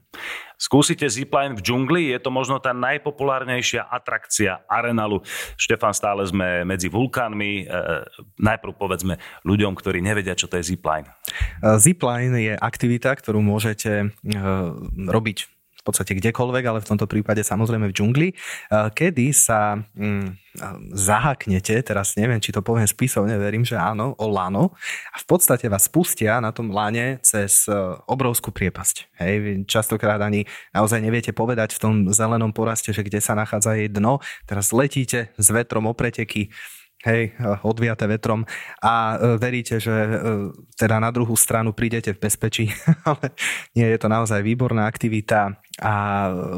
Skúsite 0.57 1.05
zipline 1.11 1.59
v 1.59 1.61
džungli, 1.61 2.03
je 2.15 2.19
to 2.23 2.31
možno 2.33 2.63
tá 2.63 2.73
najpopulárnejšia 2.73 3.85
atrakcia 3.91 4.65
Arenalu. 4.71 5.21
Štefan, 5.59 5.93
stále 5.93 6.25
sme 6.25 6.65
medzi 6.65 6.89
vulkánmi. 6.89 7.53
E, 7.61 7.63
e 7.67 7.75
najprv 8.41 8.73
povedzme 8.79 9.19
ľuďom, 9.45 9.75
ktorí 9.77 10.01
nevedia, 10.01 10.39
čo 10.39 10.49
to 10.49 10.57
je 10.57 10.65
zipline. 10.65 11.11
E, 11.61 11.77
zipline 11.83 12.39
je 12.41 12.55
aktivita, 12.57 13.13
ktorú 13.19 13.43
môžete 13.43 14.15
robiť 14.97 15.56
podstate 15.87 16.19
kdekoľvek, 16.19 16.65
ale 16.67 16.79
v 16.83 16.89
tomto 16.91 17.07
prípade 17.07 17.47
samozrejme 17.47 17.89
v 17.91 17.97
džungli, 17.97 18.29
eh, 18.33 18.89
kedy 18.91 19.31
sa 19.31 19.79
mm, 19.79 20.47
zahaknete, 20.97 21.77
teraz 21.85 22.17
neviem, 22.17 22.41
či 22.41 22.51
to 22.51 22.65
poviem 22.65 22.89
spisovne, 22.89 23.37
verím, 23.37 23.63
že 23.63 23.77
áno, 23.77 24.17
o 24.17 24.27
lano 24.27 24.73
a 25.13 25.17
v 25.21 25.27
podstate 25.29 25.69
vás 25.69 25.85
spustia 25.87 26.41
na 26.41 26.51
tom 26.51 26.73
lane 26.73 27.23
cez 27.23 27.71
eh, 27.71 27.77
obrovskú 28.11 28.51
priepasť. 28.51 28.97
Hej, 29.23 29.65
častokrát 29.71 30.19
ani 30.19 30.45
naozaj 30.75 30.99
neviete 30.99 31.31
povedať 31.31 31.77
v 31.77 31.83
tom 31.83 31.95
zelenom 32.11 32.51
poraste, 32.51 32.91
že 32.91 33.07
kde 33.07 33.23
sa 33.23 33.39
nachádza 33.39 33.79
jej 33.79 33.89
dno, 33.89 34.19
teraz 34.45 34.75
letíte 34.75 35.31
s 35.39 35.47
vetrom 35.49 35.87
o 35.87 35.95
preteky, 35.95 36.51
hej, 37.05 37.37
odviate 37.67 38.09
vetrom 38.09 38.49
a 38.81 39.17
e, 39.17 39.37
veríte, 39.37 39.77
že 39.77 39.93
e, 39.93 40.09
teda 40.79 40.97
na 40.97 41.13
druhú 41.13 41.37
stranu 41.37 41.77
prídete 41.77 42.17
v 42.17 42.23
bezpečí, 42.23 42.73
ale 43.09 43.37
nie 43.77 43.85
je 43.85 43.99
to 44.01 44.09
naozaj 44.09 44.41
výborná 44.41 44.89
aktivita 44.89 45.61
a 45.77 45.95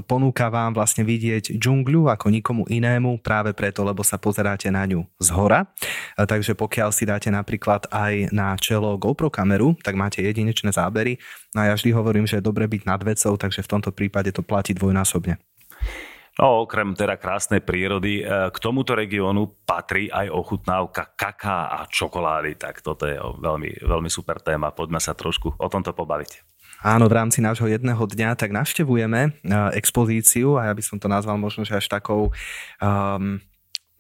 ponúka 0.07 0.47
vám 0.47 0.79
vlastne 0.79 1.03
vidieť 1.03 1.59
džungľu 1.59 2.07
ako 2.07 2.31
nikomu 2.31 2.63
inému 2.71 3.19
práve 3.19 3.51
preto, 3.51 3.83
lebo 3.83 4.07
sa 4.07 4.15
pozeráte 4.15 4.71
na 4.71 4.87
ňu 4.87 5.03
z 5.19 5.29
hora. 5.35 5.67
Takže 6.15 6.55
pokiaľ 6.55 6.95
si 6.95 7.03
dáte 7.03 7.27
napríklad 7.27 7.91
aj 7.91 8.31
na 8.31 8.55
čelo 8.55 8.95
GoPro 8.95 9.27
kameru, 9.27 9.75
tak 9.83 9.99
máte 9.99 10.23
jedinečné 10.23 10.71
zábery. 10.71 11.19
No 11.51 11.67
a 11.67 11.71
ja 11.71 11.75
vždy 11.75 11.91
hovorím, 11.91 12.31
že 12.31 12.39
je 12.39 12.47
dobre 12.47 12.71
byť 12.71 12.83
nad 12.87 13.03
vecou, 13.03 13.35
takže 13.35 13.67
v 13.67 13.71
tomto 13.75 13.91
prípade 13.91 14.31
to 14.31 14.47
platí 14.47 14.71
dvojnásobne. 14.71 15.35
No, 16.39 16.63
okrem 16.63 16.95
teda 16.95 17.19
krásnej 17.19 17.59
prírody, 17.59 18.23
e, 18.23 18.25
k 18.55 18.57
tomuto 18.63 18.95
regiónu 18.95 19.59
patrí 19.67 20.07
aj 20.07 20.31
ochutnávka 20.31 21.11
kaká 21.19 21.67
a 21.67 21.79
čokolády, 21.91 22.55
tak 22.55 22.79
toto 22.79 23.11
je 23.11 23.19
veľmi, 23.19 23.83
veľmi 23.83 24.07
super 24.07 24.39
téma. 24.39 24.71
Poďme 24.71 25.03
sa 25.03 25.19
trošku 25.19 25.59
o 25.59 25.67
tomto 25.67 25.91
pobaviť. 25.91 26.47
Áno, 26.87 27.11
v 27.11 27.17
rámci 27.19 27.43
nášho 27.43 27.67
jedného 27.67 27.99
dňa 27.99 28.39
tak 28.39 28.55
navštevujeme 28.55 29.21
e, 29.27 29.31
expozíciu 29.75 30.55
a 30.63 30.71
ja 30.71 30.73
by 30.79 30.83
som 30.87 31.03
to 31.03 31.11
nazval 31.11 31.35
možno, 31.35 31.67
že 31.67 31.75
až 31.75 31.91
takou 31.91 32.31
um, 32.31 33.43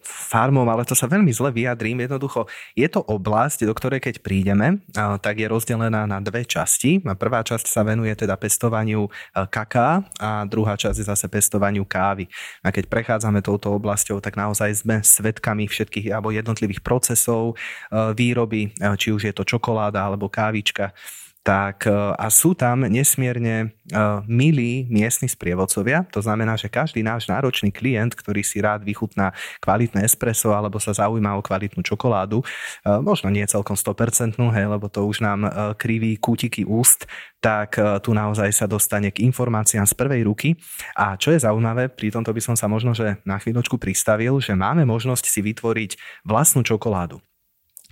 farmom, 0.02 0.66
ale 0.68 0.86
to 0.86 0.96
sa 0.96 1.10
veľmi 1.10 1.30
zle 1.34 1.50
vyjadrím. 1.52 2.06
Jednoducho, 2.06 2.46
je 2.72 2.88
to 2.88 3.02
oblasť, 3.04 3.66
do 3.66 3.74
ktorej 3.74 4.00
keď 4.00 4.24
prídeme, 4.24 4.80
tak 4.94 5.42
je 5.42 5.46
rozdelená 5.50 6.06
na 6.06 6.18
dve 6.22 6.46
časti. 6.46 7.02
Prvá 7.18 7.42
časť 7.42 7.66
sa 7.66 7.82
venuje 7.82 8.12
teda 8.14 8.38
pestovaniu 8.38 9.06
e, 9.06 9.10
kaká 9.50 10.06
a 10.22 10.46
druhá 10.46 10.78
časť 10.78 10.96
je 11.02 11.06
zase 11.06 11.26
pestovaniu 11.26 11.84
kávy. 11.84 12.30
A 12.62 12.70
keď 12.70 12.88
prechádzame 12.88 13.42
touto 13.42 13.74
oblasťou, 13.74 14.22
tak 14.22 14.38
naozaj 14.38 14.86
sme 14.86 14.96
svetkami 15.02 15.66
všetkých 15.66 16.14
alebo 16.14 16.30
jednotlivých 16.32 16.80
procesov 16.80 17.54
e, 17.54 18.14
výroby, 18.14 18.70
e, 18.72 18.88
či 18.96 19.12
už 19.12 19.28
je 19.28 19.34
to 19.34 19.44
čokoláda 19.44 20.04
alebo 20.04 20.30
kávička 20.30 20.94
tak 21.42 21.88
e, 21.88 21.92
a 22.12 22.26
sú 22.28 22.52
tam 22.52 22.84
nesmierne 22.84 23.56
e, 23.64 23.66
milí 24.28 24.84
miestni 24.92 25.32
sprievodcovia. 25.32 26.04
To 26.12 26.20
znamená, 26.20 26.60
že 26.60 26.68
každý 26.68 27.00
náš 27.00 27.24
náročný 27.24 27.72
klient, 27.72 28.12
ktorý 28.12 28.44
si 28.44 28.60
rád 28.60 28.84
vychutná 28.84 29.32
kvalitné 29.64 30.04
espresso 30.04 30.52
alebo 30.52 30.76
sa 30.76 30.92
zaujíma 30.92 31.38
o 31.38 31.44
kvalitnú 31.44 31.80
čokoládu, 31.80 32.42
e, 32.42 32.46
možno 33.00 33.32
nie 33.32 33.48
celkom 33.48 33.80
100%, 33.80 34.36
hej, 34.52 34.66
lebo 34.68 34.92
to 34.92 35.08
už 35.08 35.24
nám 35.24 35.40
kriví 35.80 36.20
kútiky 36.20 36.68
úst, 36.68 37.08
tak 37.38 37.78
tu 38.02 38.10
naozaj 38.12 38.50
sa 38.50 38.66
dostane 38.66 39.14
k 39.14 39.22
informáciám 39.22 39.86
z 39.86 39.94
prvej 39.94 40.26
ruky. 40.26 40.58
A 40.98 41.14
čo 41.14 41.30
je 41.30 41.38
zaujímavé, 41.38 41.86
pri 41.86 42.10
tomto 42.10 42.34
by 42.34 42.42
som 42.42 42.56
sa 42.58 42.66
možno 42.66 42.92
že 42.92 43.22
na 43.22 43.38
chvíľočku 43.38 43.78
pristavil, 43.78 44.42
že 44.42 44.58
máme 44.58 44.82
možnosť 44.82 45.24
si 45.30 45.40
vytvoriť 45.40 46.24
vlastnú 46.26 46.66
čokoládu 46.66 47.22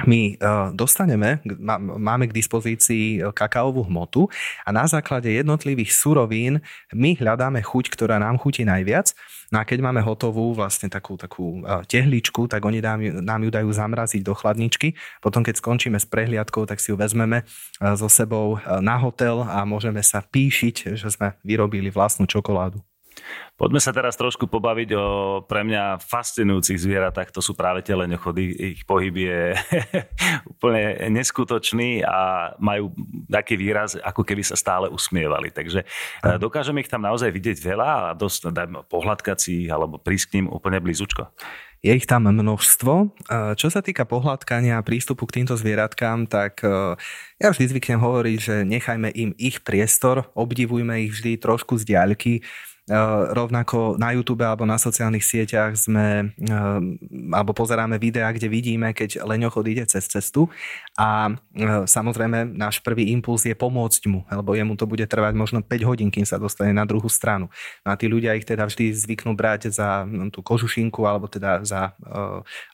my 0.05 0.37
e, 0.37 0.53
dostaneme, 0.77 1.41
máme 1.81 2.29
k 2.29 2.37
dispozícii 2.37 3.25
e, 3.25 3.33
kakaovú 3.33 3.89
hmotu 3.89 4.29
a 4.61 4.69
na 4.69 4.85
základe 4.85 5.33
jednotlivých 5.33 5.97
surovín 5.97 6.61
my 6.93 7.17
hľadáme 7.17 7.65
chuť, 7.65 7.89
ktorá 7.89 8.21
nám 8.21 8.37
chutí 8.37 8.69
najviac. 8.69 9.17
No 9.49 9.63
a 9.63 9.65
keď 9.65 9.81
máme 9.81 10.05
hotovú 10.05 10.53
vlastne 10.53 10.93
takú, 10.93 11.17
takú 11.17 11.65
e, 11.65 11.81
tehličku, 11.89 12.45
tak 12.45 12.61
oni 12.69 12.85
nám 13.25 13.41
ju 13.41 13.49
dajú 13.49 13.73
zamraziť 13.73 14.21
do 14.21 14.37
chladničky. 14.37 14.93
Potom 15.25 15.41
keď 15.41 15.65
skončíme 15.65 15.97
s 15.97 16.05
prehliadkou, 16.05 16.69
tak 16.69 16.77
si 16.77 16.93
ju 16.93 17.01
vezmeme 17.01 17.49
so 17.81 18.13
sebou 18.13 18.61
na 18.85 19.01
hotel 19.01 19.49
a 19.49 19.65
môžeme 19.65 20.05
sa 20.05 20.21
píšiť, 20.21 20.93
že 20.93 21.09
sme 21.09 21.41
vyrobili 21.41 21.89
vlastnú 21.89 22.29
čokoládu. 22.29 22.85
Poďme 23.57 23.81
sa 23.81 23.89
teraz 23.89 24.21
trošku 24.21 24.53
pobaviť 24.53 24.91
o 25.01 25.07
pre 25.41 25.65
mňa 25.65 25.97
fascinujúcich 26.05 26.77
zvieratách. 26.77 27.33
To 27.33 27.41
sú 27.41 27.57
práve 27.57 27.81
teleňochody. 27.81 28.77
Ich 28.77 28.81
pohyb 28.85 29.17
je 29.17 29.57
úplne 30.53 31.09
neskutočný 31.09 32.05
a 32.05 32.53
majú 32.61 32.93
taký 33.33 33.57
výraz, 33.57 33.97
ako 33.97 34.29
keby 34.29 34.45
sa 34.45 34.61
stále 34.61 34.93
usmievali. 34.93 35.49
Takže 35.49 35.89
eh, 35.89 36.37
dokážeme 36.37 36.85
ich 36.85 36.93
tam 36.93 37.01
naozaj 37.01 37.33
vidieť 37.33 37.57
veľa 37.57 37.89
a 37.89 38.03
dosť, 38.13 38.53
dajme, 38.53 38.85
pohľadkať 38.93 39.39
si 39.41 39.55
alebo 39.73 39.97
prísť 39.97 40.27
k 40.29 40.35
ním 40.41 40.47
úplne 40.53 40.77
blízučko. 40.77 41.33
Je 41.81 41.93
ich 41.97 42.05
tam 42.05 42.29
množstvo. 42.29 42.93
Eh, 42.93 43.53
čo 43.57 43.73
sa 43.73 43.81
týka 43.81 44.05
pohľadkania 44.05 44.77
a 44.77 44.85
prístupu 44.85 45.25
k 45.25 45.41
týmto 45.41 45.57
zvieratkám, 45.57 46.29
tak 46.29 46.61
eh, 46.61 46.93
ja 47.41 47.49
vždy 47.49 47.73
zvyknem 47.73 48.05
hovoriť, 48.05 48.37
že 48.37 48.55
nechajme 48.69 49.09
im 49.17 49.33
ich 49.41 49.65
priestor, 49.65 50.29
obdivujme 50.37 51.09
ich 51.09 51.17
vždy 51.17 51.41
trošku 51.41 51.81
z 51.81 51.89
diaľky, 51.89 52.45
Eh, 52.45 52.76
rovnako 53.35 53.99
na 53.99 54.15
YouTube 54.15 54.47
alebo 54.47 54.63
na 54.63 54.79
sociálnych 54.79 55.27
sieťach 55.27 55.75
sme 55.75 56.31
eh, 56.39 56.81
alebo 57.35 57.51
pozeráme 57.51 57.99
videá, 57.99 58.31
kde 58.31 58.47
vidíme, 58.47 58.95
keď 58.95 59.27
leňochod 59.27 59.67
ide 59.67 59.85
cez 59.91 60.07
cestu 60.07 60.47
a 60.95 61.35
eh, 61.35 61.83
samozrejme 61.83 62.55
náš 62.55 62.79
prvý 62.87 63.11
impuls 63.11 63.43
je 63.43 63.59
pomôcť 63.59 64.03
mu, 64.07 64.23
lebo 64.31 64.55
jemu 64.55 64.79
to 64.79 64.87
bude 64.87 65.03
trvať 65.03 65.35
možno 65.35 65.67
5 65.67 65.83
hodín, 65.83 66.15
kým 66.15 66.23
sa 66.23 66.39
dostane 66.39 66.71
na 66.71 66.87
druhú 66.87 67.11
stranu. 67.11 67.51
No 67.83 67.91
a 67.91 67.99
tí 67.99 68.07
ľudia 68.07 68.39
ich 68.39 68.47
teda 68.47 68.71
vždy 68.71 68.95
zvyknú 68.95 69.35
brať 69.35 69.75
za 69.75 70.07
no, 70.07 70.31
tú 70.31 70.47
kožušinku 70.47 71.03
alebo 71.03 71.27
teda 71.27 71.67
za 71.67 71.91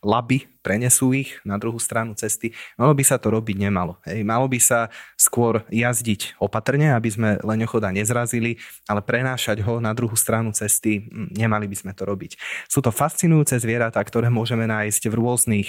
laby, 0.04 0.44
prenesú 0.62 1.10
ich 1.12 1.42
na 1.42 1.58
druhú 1.58 1.76
stranu 1.82 2.14
cesty. 2.14 2.54
Malo 2.78 2.94
by 2.94 3.02
sa 3.02 3.18
to 3.18 3.34
robiť 3.34 3.56
nemalo. 3.58 3.98
Hej. 4.06 4.22
Malo 4.22 4.46
by 4.46 4.58
sa 4.62 4.88
skôr 5.18 5.66
jazdiť 5.68 6.38
opatrne, 6.38 6.94
aby 6.94 7.10
sme 7.10 7.28
leňochoda 7.42 7.90
nezrazili, 7.90 8.62
ale 8.86 9.02
prenášať 9.02 9.60
ho 9.66 9.82
na 9.82 9.90
druhú 9.92 10.14
stranu 10.14 10.54
cesty, 10.54 11.04
hm, 11.04 11.34
nemali 11.34 11.66
by 11.66 11.76
sme 11.76 11.92
to 11.92 12.06
robiť. 12.06 12.38
Sú 12.70 12.80
to 12.80 12.94
fascinujúce 12.94 13.58
zvieratá, 13.58 13.98
ktoré 14.00 14.30
môžeme 14.30 14.64
nájsť 14.70 15.10
v 15.10 15.14
rôznych 15.18 15.68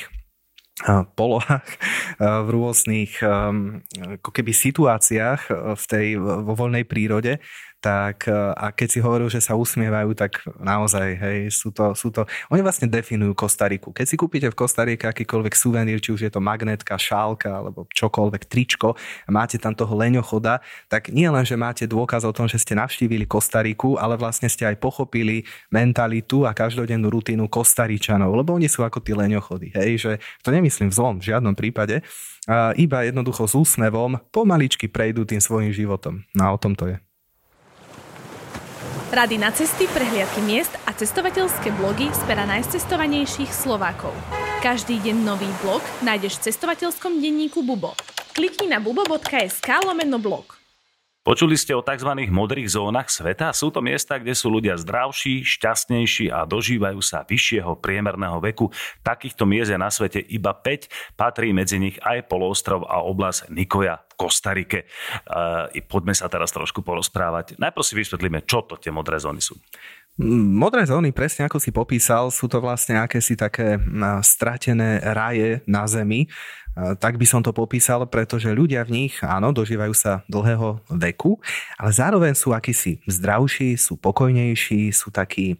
polohách, 1.14 1.70
v 2.18 2.50
rôznych 2.50 3.22
hm, 3.22 3.86
ako 4.22 4.30
keby 4.34 4.52
situáciách 4.54 5.42
v 5.78 5.84
tej 5.86 6.08
vo 6.18 6.54
voľnej 6.58 6.86
prírode. 6.86 7.38
Tak 7.84 8.32
a 8.32 8.72
keď 8.72 8.88
si 8.88 9.00
hovoril, 9.04 9.28
že 9.28 9.44
sa 9.44 9.60
usmievajú, 9.60 10.16
tak 10.16 10.40
naozaj, 10.56 11.20
hej, 11.20 11.40
sú 11.52 11.76
to, 11.76 11.92
sú 11.92 12.16
to, 12.16 12.24
oni 12.48 12.64
vlastne 12.64 12.88
definujú 12.88 13.36
Kostariku. 13.36 13.92
Keď 13.92 14.06
si 14.08 14.16
kúpite 14.16 14.48
v 14.48 14.56
Kostarike 14.56 15.04
akýkoľvek 15.04 15.52
suvenír, 15.52 16.00
či 16.00 16.16
už 16.16 16.24
je 16.24 16.32
to 16.32 16.40
magnetka, 16.40 16.96
šálka 16.96 17.52
alebo 17.52 17.84
čokoľvek, 17.92 18.48
tričko, 18.48 18.96
a 19.28 19.30
máte 19.36 19.60
tam 19.60 19.76
toho 19.76 19.92
leňochoda, 20.00 20.64
tak 20.88 21.12
nie 21.12 21.28
len, 21.28 21.44
že 21.44 21.60
máte 21.60 21.84
dôkaz 21.84 22.24
o 22.24 22.32
tom, 22.32 22.48
že 22.48 22.56
ste 22.56 22.72
navštívili 22.72 23.28
Kostariku, 23.28 24.00
ale 24.00 24.16
vlastne 24.16 24.48
ste 24.48 24.64
aj 24.64 24.80
pochopili 24.80 25.44
mentalitu 25.68 26.48
a 26.48 26.56
každodennú 26.56 27.12
rutinu 27.12 27.52
Kostaričanov, 27.52 28.32
lebo 28.32 28.56
oni 28.56 28.72
sú 28.72 28.88
ako 28.88 29.04
tí 29.04 29.12
leňochody, 29.12 29.76
hej, 29.76 29.92
že 30.00 30.12
to 30.40 30.56
nemyslím 30.56 30.88
v 30.88 30.96
zlom, 30.96 31.16
v 31.20 31.36
žiadnom 31.36 31.52
prípade, 31.52 32.00
a 32.48 32.76
iba 32.76 33.08
jednoducho 33.08 33.48
s 33.48 33.56
úsmevom 33.56 34.20
pomaličky 34.32 34.92
prejdú 34.92 35.24
tým 35.24 35.40
svojim 35.40 35.72
životom. 35.72 36.28
No 36.36 36.48
a 36.48 36.50
o 36.52 36.60
tom 36.60 36.76
to 36.76 36.92
je. 36.92 37.00
Rady 39.14 39.38
na 39.38 39.54
cesty, 39.54 39.86
prehliadky 39.94 40.42
miest 40.42 40.74
a 40.90 40.92
cestovateľské 40.98 41.70
blogy 41.78 42.10
z 42.10 42.22
pera 42.26 42.50
najcestovanejších 42.50 43.54
Slovákov. 43.54 44.10
Každý 44.66 44.98
deň 45.06 45.22
nový 45.22 45.46
blog 45.62 45.86
nájdeš 46.02 46.42
v 46.42 46.50
cestovateľskom 46.50 47.22
denníku 47.22 47.62
Bubo. 47.62 47.94
Klikni 48.34 48.66
na 48.66 48.82
bubo.sk 48.82 49.70
lomeno 49.86 50.18
blog. 50.18 50.63
Počuli 51.24 51.56
ste 51.56 51.72
o 51.72 51.80
tzv. 51.80 52.12
modrých 52.28 52.76
zónach 52.76 53.08
sveta? 53.08 53.56
Sú 53.56 53.72
to 53.72 53.80
miesta, 53.80 54.20
kde 54.20 54.36
sú 54.36 54.52
ľudia 54.52 54.76
zdravší, 54.76 55.48
šťastnejší 55.48 56.28
a 56.28 56.44
dožívajú 56.44 57.00
sa 57.00 57.24
vyššieho 57.24 57.80
priemerného 57.80 58.44
veku. 58.44 58.68
Takýchto 59.08 59.48
miest 59.48 59.72
je 59.72 59.80
na 59.80 59.88
svete 59.88 60.20
iba 60.20 60.52
5, 60.52 61.16
patrí 61.16 61.56
medzi 61.56 61.80
nich 61.80 61.96
aj 62.04 62.28
poloostrov 62.28 62.84
a 62.84 63.00
oblasť 63.08 63.56
Nikoja 63.56 64.04
Kostarike. 64.20 64.84
Uh, 65.24 65.72
poďme 65.88 66.12
sa 66.12 66.28
teraz 66.28 66.52
trošku 66.52 66.84
porozprávať. 66.84 67.56
Najprv 67.56 67.88
si 67.88 67.96
vysvetlíme, 67.96 68.44
čo 68.44 68.68
to 68.68 68.76
tie 68.76 68.92
modré 68.92 69.16
zóny 69.16 69.40
sú. 69.40 69.56
Modré 70.22 70.86
zóny, 70.86 71.10
presne 71.10 71.50
ako 71.50 71.58
si 71.58 71.74
popísal, 71.74 72.30
sú 72.30 72.46
to 72.46 72.62
vlastne 72.62 73.02
akési 73.02 73.34
také 73.34 73.82
stratené 74.22 75.02
raje 75.02 75.66
na 75.66 75.90
Zemi. 75.90 76.30
Tak 76.74 77.18
by 77.18 77.26
som 77.26 77.42
to 77.42 77.50
popísal, 77.50 78.06
pretože 78.06 78.50
ľudia 78.54 78.86
v 78.86 78.94
nich, 79.06 79.18
áno, 79.26 79.50
dožívajú 79.50 79.94
sa 79.98 80.22
dlhého 80.30 80.82
veku, 80.90 81.42
ale 81.82 81.90
zároveň 81.94 82.38
sú 82.38 82.54
akýsi 82.54 83.02
zdravší, 83.10 83.74
sú 83.74 83.98
pokojnejší, 83.98 84.94
sú 84.94 85.10
takí 85.10 85.58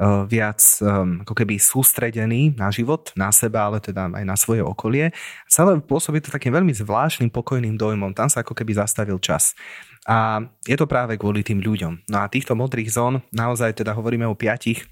viac 0.00 0.60
ehm, 0.80 1.22
ako 1.28 1.34
keby 1.36 1.60
sústredený 1.60 2.56
na 2.56 2.72
život, 2.72 3.12
na 3.12 3.28
seba, 3.28 3.68
ale 3.68 3.84
teda 3.84 4.08
aj 4.08 4.24
na 4.24 4.36
svoje 4.36 4.64
okolie. 4.64 5.12
Celé 5.44 5.76
pôsobí 5.84 6.24
to 6.24 6.32
takým 6.32 6.56
veľmi 6.56 6.72
zvláštnym, 6.72 7.28
pokojným 7.28 7.76
dojmom. 7.76 8.16
Tam 8.16 8.32
sa 8.32 8.40
ako 8.40 8.56
keby 8.56 8.80
zastavil 8.80 9.20
čas. 9.20 9.52
A 10.08 10.40
je 10.64 10.76
to 10.80 10.88
práve 10.88 11.20
kvôli 11.20 11.44
tým 11.44 11.60
ľuďom. 11.60 12.08
No 12.08 12.24
a 12.24 12.32
týchto 12.32 12.56
modrých 12.56 12.88
zón, 12.96 13.20
naozaj 13.36 13.76
teda 13.76 13.92
hovoríme 13.92 14.24
o 14.24 14.32
piatich, 14.32 14.88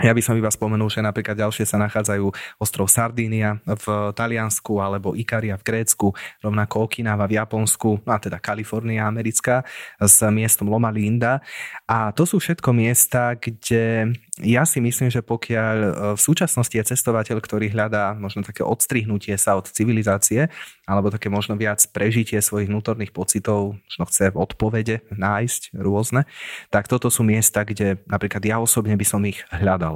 ja 0.00 0.12
by 0.16 0.22
som 0.24 0.36
iba 0.36 0.48
spomenul, 0.48 0.88
že 0.88 1.04
napríklad 1.04 1.36
ďalšie 1.36 1.68
sa 1.68 1.76
nachádzajú 1.80 2.26
ostrov 2.56 2.88
Sardínia 2.88 3.60
v 3.64 4.14
Taliansku 4.16 4.80
alebo 4.80 5.12
Ikaria 5.12 5.60
v 5.60 5.66
Grécku, 5.66 6.12
rovnako 6.40 6.88
Okinawa 6.88 7.28
v 7.28 7.36
Japonsku, 7.36 8.04
no 8.04 8.10
a 8.10 8.18
teda 8.18 8.40
Kalifornia 8.40 9.04
americká 9.04 9.66
s 10.00 10.22
miestom 10.30 10.70
Loma 10.70 10.88
Linda. 10.88 11.42
A 11.84 12.14
to 12.14 12.24
sú 12.24 12.38
všetko 12.38 12.70
miesta, 12.72 13.36
kde 13.36 14.14
ja 14.40 14.64
si 14.64 14.80
myslím, 14.80 15.12
že 15.12 15.20
pokiaľ 15.20 15.76
e, 15.76 15.90
v 16.16 16.20
súčasnosti 16.20 16.72
je 16.72 16.88
cestovateľ, 16.96 17.36
ktorý 17.42 17.68
hľadá 17.72 18.16
možno 18.16 18.40
také 18.40 18.64
odstrihnutie 18.64 19.36
sa 19.36 19.58
od 19.58 19.68
civilizácie, 19.68 20.48
alebo 20.86 21.12
také 21.12 21.28
možno 21.28 21.58
viac 21.58 21.82
prežitie 21.90 22.40
svojich 22.40 22.70
vnútorných 22.70 23.12
pocitov, 23.12 23.76
možno 23.76 24.04
chce 24.08 24.32
odpovede 24.32 25.04
nájsť 25.12 25.76
rôzne, 25.76 26.24
tak 26.72 26.86
toto 26.86 27.10
sú 27.10 27.26
miesta, 27.26 27.66
kde 27.66 28.00
napríklad 28.06 28.42
ja 28.46 28.56
osobne 28.62 28.94
by 28.94 29.06
som 29.06 29.20
ich 29.26 29.42
hľadal. 29.50 29.89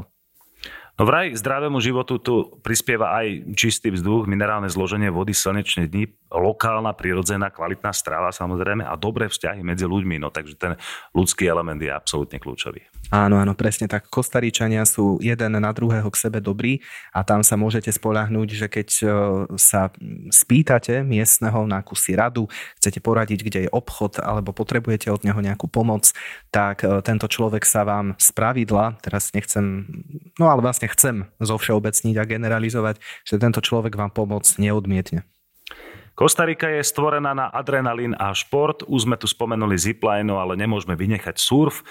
No 0.94 1.10
vraj 1.10 1.34
zdravému 1.34 1.82
životu 1.82 2.22
tu 2.22 2.54
prispieva 2.62 3.18
aj 3.18 3.50
čistý 3.58 3.90
vzduch, 3.90 4.30
minerálne 4.30 4.70
zloženie 4.70 5.10
vody, 5.10 5.34
slnečné 5.34 5.90
dni, 5.90 6.06
lokálna, 6.30 6.94
prirodzená, 6.94 7.50
kvalitná 7.50 7.90
strava 7.90 8.30
samozrejme 8.30 8.86
a 8.86 8.94
dobré 8.94 9.26
vzťahy 9.26 9.66
medzi 9.66 9.90
ľuďmi. 9.90 10.22
No 10.22 10.30
takže 10.30 10.54
ten 10.54 10.72
ľudský 11.10 11.50
element 11.50 11.82
je 11.82 11.90
absolútne 11.90 12.38
kľúčový. 12.38 12.86
Áno, 13.12 13.36
áno, 13.36 13.52
presne 13.52 13.84
tak. 13.86 14.08
Kostaričania 14.08 14.82
sú 14.88 15.20
jeden 15.20 15.58
na 15.58 15.70
druhého 15.70 16.08
k 16.08 16.16
sebe 16.16 16.38
dobrí 16.40 16.80
a 17.12 17.22
tam 17.22 17.44
sa 17.44 17.54
môžete 17.54 17.92
spolahnúť, 17.92 18.48
že 18.54 18.66
keď 18.66 18.88
e, 18.90 19.06
sa 19.60 19.92
spýtate 20.32 21.04
miestneho 21.04 21.68
na 21.68 21.84
kusy 21.84 22.16
radu, 22.16 22.48
chcete 22.80 23.04
poradiť, 23.04 23.40
kde 23.44 23.58
je 23.68 23.70
obchod 23.70 24.24
alebo 24.24 24.56
potrebujete 24.56 25.12
od 25.12 25.20
neho 25.22 25.36
nejakú 25.38 25.68
pomoc, 25.68 26.10
tak 26.48 26.82
e, 26.82 27.04
tento 27.04 27.28
človek 27.28 27.62
sa 27.68 27.84
vám 27.84 28.16
z 28.16 28.32
pravidla, 28.32 28.96
teraz 29.04 29.30
nechcem, 29.36 29.84
no 30.40 30.48
ale 30.48 30.64
vlastne 30.64 30.83
chcem 30.88 31.28
zovšeobecniť 31.40 32.14
a 32.20 32.28
generalizovať, 32.28 33.00
že 33.26 33.40
tento 33.40 33.60
človek 33.60 33.96
vám 33.96 34.12
pomoc 34.12 34.44
neodmietne. 34.56 35.26
Kostarika 36.14 36.70
je 36.70 36.86
stvorená 36.86 37.34
na 37.34 37.50
adrenalín 37.50 38.14
a 38.14 38.30
šport. 38.30 38.86
Už 38.86 39.10
sme 39.10 39.18
tu 39.18 39.26
spomenuli 39.26 39.74
zipline, 39.74 40.30
ale 40.30 40.54
nemôžeme 40.54 40.94
vynechať 40.94 41.34
surf 41.42 41.82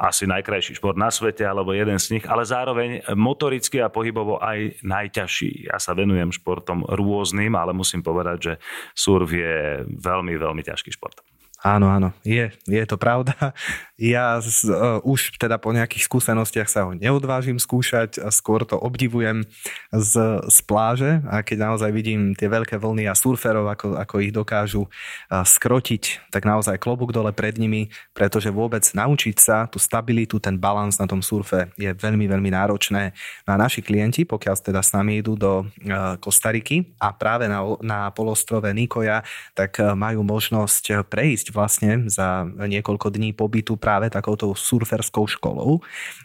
asi 0.00 0.24
najkrajší 0.24 0.80
šport 0.80 0.96
na 0.96 1.12
svete, 1.12 1.44
alebo 1.44 1.76
jeden 1.76 2.00
z 2.00 2.16
nich, 2.16 2.24
ale 2.24 2.48
zároveň 2.48 3.04
motoricky 3.12 3.84
a 3.84 3.92
pohybovo 3.92 4.40
aj 4.40 4.80
najťažší. 4.80 5.68
Ja 5.68 5.76
sa 5.76 5.92
venujem 5.92 6.32
športom 6.32 6.88
rôznym, 6.88 7.52
ale 7.52 7.76
musím 7.76 8.00
povedať, 8.00 8.38
že 8.40 8.52
surf 8.96 9.28
je 9.28 9.84
veľmi, 9.84 10.40
veľmi 10.40 10.64
ťažký 10.64 10.96
šport. 10.96 11.20
Áno, 11.60 11.92
áno, 11.92 12.16
je, 12.24 12.48
je 12.64 12.84
to 12.88 12.96
pravda. 12.96 13.52
Ja 14.00 14.40
z, 14.40 14.64
uh, 14.72 14.96
už 15.04 15.36
teda 15.36 15.60
po 15.60 15.76
nejakých 15.76 16.08
skúsenostiach 16.08 16.72
sa 16.72 16.88
ho 16.88 16.96
neodvážim 16.96 17.60
skúšať 17.60 18.16
skôr 18.32 18.64
to 18.64 18.80
obdivujem 18.80 19.44
z, 19.92 20.40
z 20.48 20.58
pláže 20.64 21.20
a 21.28 21.44
keď 21.44 21.68
naozaj 21.68 21.92
vidím 21.92 22.32
tie 22.32 22.48
veľké 22.48 22.80
vlny 22.80 23.04
a 23.04 23.12
surferov, 23.12 23.68
ako, 23.68 24.00
ako 24.00 24.14
ich 24.24 24.32
dokážu 24.32 24.88
uh, 24.88 25.44
skrotiť, 25.44 26.32
tak 26.32 26.48
naozaj 26.48 26.80
klobúk 26.80 27.12
dole 27.12 27.28
pred 27.36 27.60
nimi, 27.60 27.92
pretože 28.16 28.48
vôbec 28.48 28.80
naučiť 28.96 29.36
sa 29.36 29.68
tú 29.68 29.76
stabilitu, 29.76 30.40
ten 30.40 30.56
balans 30.56 30.96
na 30.96 31.04
tom 31.04 31.20
surfe 31.20 31.68
je 31.76 31.92
veľmi, 31.92 32.24
veľmi 32.24 32.56
náročné. 32.56 33.12
No 33.44 33.50
a 33.52 33.60
naši 33.60 33.84
klienti, 33.84 34.24
pokiaľ 34.24 34.56
teda 34.64 34.80
s 34.80 34.96
nami 34.96 35.20
idú 35.20 35.36
do 35.36 35.68
uh, 35.68 36.16
Kostariky 36.16 36.96
a 36.96 37.12
práve 37.12 37.52
na, 37.52 37.60
na 37.84 38.08
polostrove 38.16 38.72
Nikoja, 38.72 39.20
tak 39.52 39.76
uh, 39.76 39.92
majú 39.92 40.24
možnosť 40.24 41.04
prejsť 41.04 41.49
vlastne 41.50 42.06
za 42.08 42.46
niekoľko 42.46 43.12
dní 43.12 43.34
pobytu 43.36 43.76
práve 43.76 44.08
takouto 44.08 44.54
surferskou 44.56 45.26
školou. 45.26 45.82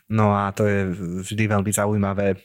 No 0.10 0.34
a 0.34 0.54
to 0.54 0.66
je 0.66 0.80
vždy 1.26 1.52
veľmi 1.52 1.72
zaujímavé 1.74 2.40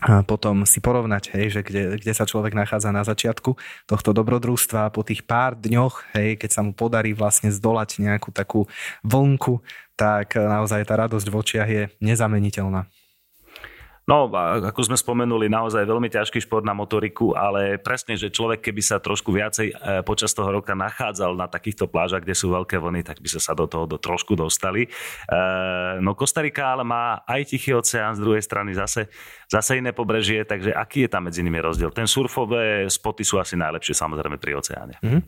a 0.00 0.24
potom 0.24 0.64
si 0.64 0.80
porovnať, 0.80 1.36
hej, 1.36 1.46
že 1.52 1.60
kde, 1.60 2.00
kde 2.00 2.12
sa 2.16 2.24
človek 2.24 2.56
nachádza 2.56 2.90
na 2.90 3.04
začiatku 3.04 3.54
tohto 3.84 4.10
dobrodružstva 4.16 4.90
po 4.90 5.04
tých 5.04 5.22
pár 5.22 5.54
dňoch, 5.54 6.16
hej, 6.16 6.40
keď 6.40 6.50
sa 6.50 6.64
mu 6.64 6.72
podarí 6.72 7.12
vlastne 7.12 7.52
zdolať 7.52 8.00
nejakú 8.00 8.32
takú 8.32 8.66
vlnku, 9.04 9.60
tak 9.94 10.34
naozaj 10.34 10.88
tá 10.88 10.96
radosť 10.96 11.26
v 11.28 11.36
očiach 11.38 11.68
je 11.68 11.82
nezameniteľná. 12.00 12.88
No, 14.02 14.26
ako 14.34 14.82
sme 14.82 14.98
spomenuli, 14.98 15.46
naozaj 15.46 15.86
veľmi 15.86 16.10
ťažký 16.10 16.42
šport 16.42 16.66
na 16.66 16.74
motoriku, 16.74 17.38
ale 17.38 17.78
presne, 17.78 18.18
že 18.18 18.34
človek, 18.34 18.58
keby 18.58 18.82
sa 18.82 18.98
trošku 18.98 19.30
viacej 19.30 19.68
e, 19.70 19.74
počas 20.02 20.34
toho 20.34 20.50
roka 20.50 20.74
nachádzal 20.74 21.38
na 21.38 21.46
takýchto 21.46 21.86
plážach, 21.86 22.26
kde 22.26 22.34
sú 22.34 22.50
veľké 22.50 22.82
vlny, 22.82 23.06
tak 23.06 23.22
by 23.22 23.30
sa 23.30 23.38
sa 23.38 23.52
do 23.54 23.70
toho 23.70 23.86
do, 23.86 24.02
trošku 24.02 24.34
dostali. 24.34 24.90
E, 24.90 25.38
no, 26.02 26.18
Kostarika 26.18 26.74
ale 26.74 26.82
má 26.82 27.22
aj 27.30 27.54
Tichý 27.54 27.78
oceán, 27.78 28.18
z 28.18 28.26
druhej 28.26 28.42
strany 28.42 28.74
zase, 28.74 29.06
zase 29.46 29.78
iné 29.78 29.94
pobrežie, 29.94 30.42
takže 30.42 30.74
aký 30.74 31.06
je 31.06 31.10
tam 31.14 31.30
medzi 31.30 31.46
nimi 31.46 31.62
rozdiel? 31.62 31.94
Ten 31.94 32.10
surfové 32.10 32.90
spoty 32.90 33.22
sú 33.22 33.38
asi 33.38 33.54
najlepšie 33.54 33.94
samozrejme 33.94 34.34
pri 34.34 34.58
oceáne. 34.58 34.98
Mm-hmm. 34.98 35.22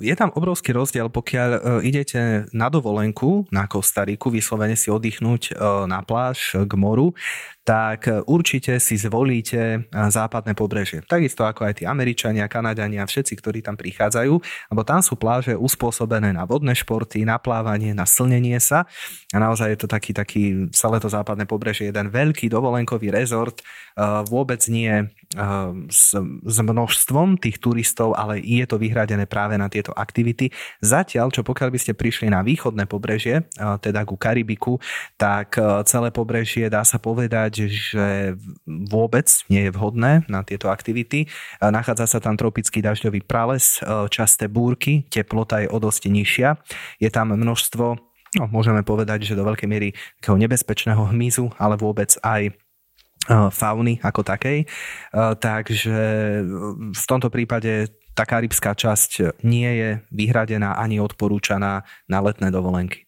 Je 0.00 0.14
tam 0.16 0.32
obrovský 0.32 0.72
rozdiel, 0.72 1.12
pokiaľ 1.12 1.80
idete 1.84 2.48
na 2.56 2.72
dovolenku 2.72 3.44
na 3.52 3.68
Kostariku, 3.68 4.32
vyslovene 4.32 4.72
si 4.80 4.88
oddychnúť 4.88 5.60
na 5.84 6.00
pláž 6.00 6.56
k 6.56 6.72
moru, 6.72 7.12
tak 7.68 8.08
určite 8.24 8.80
si 8.80 8.96
zvolíte 8.96 9.92
západné 9.92 10.56
pobrežie. 10.56 11.04
Takisto 11.04 11.44
ako 11.44 11.68
aj 11.68 11.74
tí 11.80 11.84
Američania, 11.84 12.48
Kanadania, 12.48 13.04
všetci, 13.04 13.36
ktorí 13.36 13.60
tam 13.60 13.76
prichádzajú, 13.76 14.34
lebo 14.72 14.82
tam 14.88 15.04
sú 15.04 15.20
pláže 15.20 15.52
uspôsobené 15.52 16.32
na 16.32 16.48
vodné 16.48 16.72
športy, 16.72 17.28
na 17.28 17.36
plávanie, 17.36 17.92
na 17.92 18.08
slnenie 18.08 18.56
sa 18.64 18.88
a 19.32 19.36
naozaj 19.36 19.76
je 19.76 19.78
to 19.84 19.88
taký, 19.92 20.16
taký 20.16 20.72
celé 20.72 20.96
to 20.96 21.12
západné 21.12 21.44
pobrežie, 21.44 21.92
jeden 21.92 22.08
veľký 22.08 22.48
dovolenkový 22.48 23.12
rezort, 23.12 23.60
vôbec 24.32 24.64
nie 24.72 25.12
s, 25.92 26.16
s 26.40 26.58
množstvom 26.64 27.36
tých 27.36 27.60
turistov, 27.60 28.16
ale 28.16 28.40
je 28.40 28.64
to 28.64 28.80
vyhradené 28.80 29.28
práve 29.28 29.60
na 29.60 29.68
tieto 29.68 29.92
aktivity. 29.92 30.48
Zatiaľ, 30.80 31.28
čo 31.28 31.44
pokiaľ 31.44 31.68
by 31.68 31.78
ste 31.78 31.92
prišli 31.92 32.32
na 32.32 32.40
východné 32.40 32.88
pobrežie, 32.88 33.44
teda 33.56 34.08
ku 34.08 34.16
Karibiku, 34.16 34.80
tak 35.20 35.60
celé 35.84 36.08
pobrežie 36.08 36.72
dá 36.72 36.80
sa 36.80 36.96
povedať, 36.96 37.68
že 37.68 38.40
vôbec 38.64 39.28
nie 39.52 39.68
je 39.68 39.74
vhodné 39.76 40.24
na 40.32 40.40
tieto 40.40 40.72
aktivity. 40.72 41.28
Nachádza 41.60 42.08
sa 42.08 42.24
tam 42.24 42.40
tropický 42.40 42.80
dažďový 42.80 43.20
prales, 43.28 43.84
časté 44.08 44.48
búrky, 44.48 45.04
teplota 45.12 45.60
je 45.60 45.68
o 45.68 45.76
dosť 45.76 46.08
nižšia. 46.08 46.56
Je 47.04 47.12
tam 47.12 47.36
množstvo 47.36 47.84
no, 48.40 48.44
môžeme 48.48 48.80
povedať, 48.80 49.28
že 49.28 49.36
do 49.36 49.44
veľkej 49.44 49.68
miery 49.68 49.92
takého 50.20 50.40
nebezpečného 50.40 51.04
hmyzu, 51.12 51.52
ale 51.60 51.76
vôbec 51.76 52.16
aj 52.24 52.56
fauny 53.28 54.00
ako 54.00 54.24
takej. 54.24 54.64
Takže 55.14 55.98
v 56.90 57.04
tomto 57.04 57.28
prípade 57.28 57.92
tá 58.16 58.26
karibská 58.26 58.74
časť 58.74 59.44
nie 59.46 59.70
je 59.78 59.90
vyhradená 60.10 60.80
ani 60.80 60.98
odporúčaná 60.98 61.86
na 62.10 62.18
letné 62.18 62.50
dovolenky. 62.50 63.06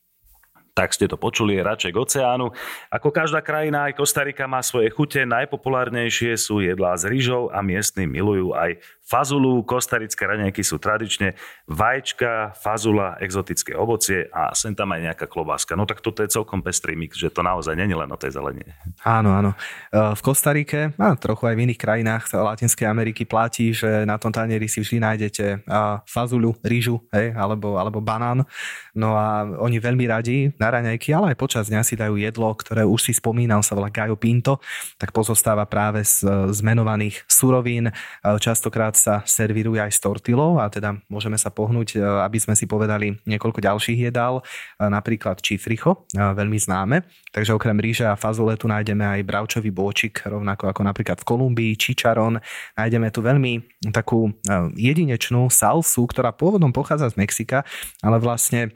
Tak 0.70 0.94
ste 0.94 1.10
to 1.10 1.18
počuli, 1.18 1.58
je 1.58 1.66
radšej 1.66 1.90
k 1.90 1.98
oceánu. 1.98 2.54
Ako 2.94 3.10
každá 3.10 3.42
krajina, 3.42 3.90
aj 3.90 3.98
Kostarika 3.98 4.46
má 4.46 4.62
svoje 4.62 4.86
chute. 4.94 5.18
Najpopulárnejšie 5.26 6.38
sú 6.38 6.62
jedlá 6.62 6.94
s 6.94 7.02
rýžou 7.10 7.50
a 7.50 7.58
miestni 7.58 8.06
milujú 8.06 8.54
aj 8.54 8.78
fazulu. 9.10 9.66
Kostarické 9.66 10.22
raňajky 10.22 10.62
sú 10.62 10.78
tradične 10.78 11.34
vajčka, 11.66 12.54
fazula, 12.54 13.18
exotické 13.18 13.74
ovocie 13.74 14.30
a 14.30 14.54
sem 14.54 14.70
tam 14.70 14.94
aj 14.94 15.10
nejaká 15.10 15.26
klobáska. 15.26 15.74
No 15.74 15.82
tak 15.82 15.98
toto 15.98 16.22
je 16.22 16.30
celkom 16.30 16.62
pestrý 16.62 16.94
mix, 16.94 17.18
že 17.18 17.26
to 17.34 17.42
naozaj 17.42 17.74
není 17.74 17.90
len 17.90 18.06
o 18.06 18.14
tej 18.14 18.38
zelenie. 18.38 18.70
Áno, 19.02 19.34
áno. 19.34 19.58
E, 19.90 20.14
v 20.14 20.20
Kostarike 20.22 20.94
a 20.94 21.18
trochu 21.18 21.50
aj 21.50 21.54
v 21.58 21.62
iných 21.66 21.80
krajinách 21.82 22.30
Latinskej 22.30 22.86
Ameriky 22.86 23.26
platí, 23.26 23.74
že 23.74 24.06
na 24.06 24.14
tom 24.14 24.30
tanieri 24.30 24.70
si 24.70 24.78
vždy 24.78 25.02
nájdete 25.02 25.66
fazulu, 26.06 26.54
rýžu 26.62 27.02
hej, 27.10 27.34
alebo, 27.34 27.74
alebo 27.82 27.98
banán. 27.98 28.46
No 28.94 29.18
a 29.18 29.42
oni 29.58 29.82
veľmi 29.82 30.06
radi 30.06 30.54
na 30.60 30.70
raňajky, 30.70 31.10
ale 31.10 31.34
aj 31.34 31.40
počas 31.40 31.66
dňa 31.66 31.82
si 31.82 31.98
dajú 31.98 32.14
jedlo, 32.14 32.54
ktoré 32.54 32.86
už 32.86 33.10
si 33.10 33.12
spomínal, 33.16 33.66
sa 33.66 33.74
volá 33.74 33.90
Gajo 33.90 34.14
Pinto, 34.14 34.62
tak 35.00 35.10
pozostáva 35.10 35.66
práve 35.66 36.06
z 36.06 36.22
zmenovaných 36.54 37.26
surovín. 37.26 37.90
E, 37.90 37.92
častokrát 38.38 38.99
sa 39.00 39.24
servíruje 39.24 39.80
aj 39.80 39.96
s 39.96 40.04
tortilou 40.04 40.60
a 40.60 40.68
teda 40.68 41.00
môžeme 41.08 41.40
sa 41.40 41.48
pohnúť, 41.48 41.96
e, 41.96 42.04
aby 42.04 42.36
sme 42.36 42.52
si 42.52 42.68
povedali 42.68 43.16
niekoľko 43.24 43.64
ďalších 43.64 44.12
jedál, 44.12 44.44
e, 44.44 44.84
napríklad 44.84 45.40
čifricho, 45.40 46.04
e, 46.12 46.20
veľmi 46.20 46.60
známe. 46.60 47.08
Takže 47.32 47.56
okrem 47.56 47.80
ríže 47.80 48.04
a 48.04 48.20
fazole 48.20 48.60
tu 48.60 48.68
nájdeme 48.68 49.00
aj 49.00 49.20
bravčový 49.24 49.72
bôčik, 49.72 50.28
rovnako 50.28 50.68
ako 50.68 50.82
napríklad 50.84 51.16
v 51.24 51.24
Kolumbii, 51.24 51.72
čičaron. 51.80 52.36
Nájdeme 52.76 53.08
tu 53.08 53.24
veľmi 53.24 53.80
takú 53.94 54.28
jedinečnú 54.76 55.48
salsu, 55.48 56.04
ktorá 56.04 56.34
pôvodom 56.34 56.74
pochádza 56.74 57.08
z 57.08 57.16
Mexika, 57.16 57.64
ale 58.04 58.20
vlastne 58.20 58.74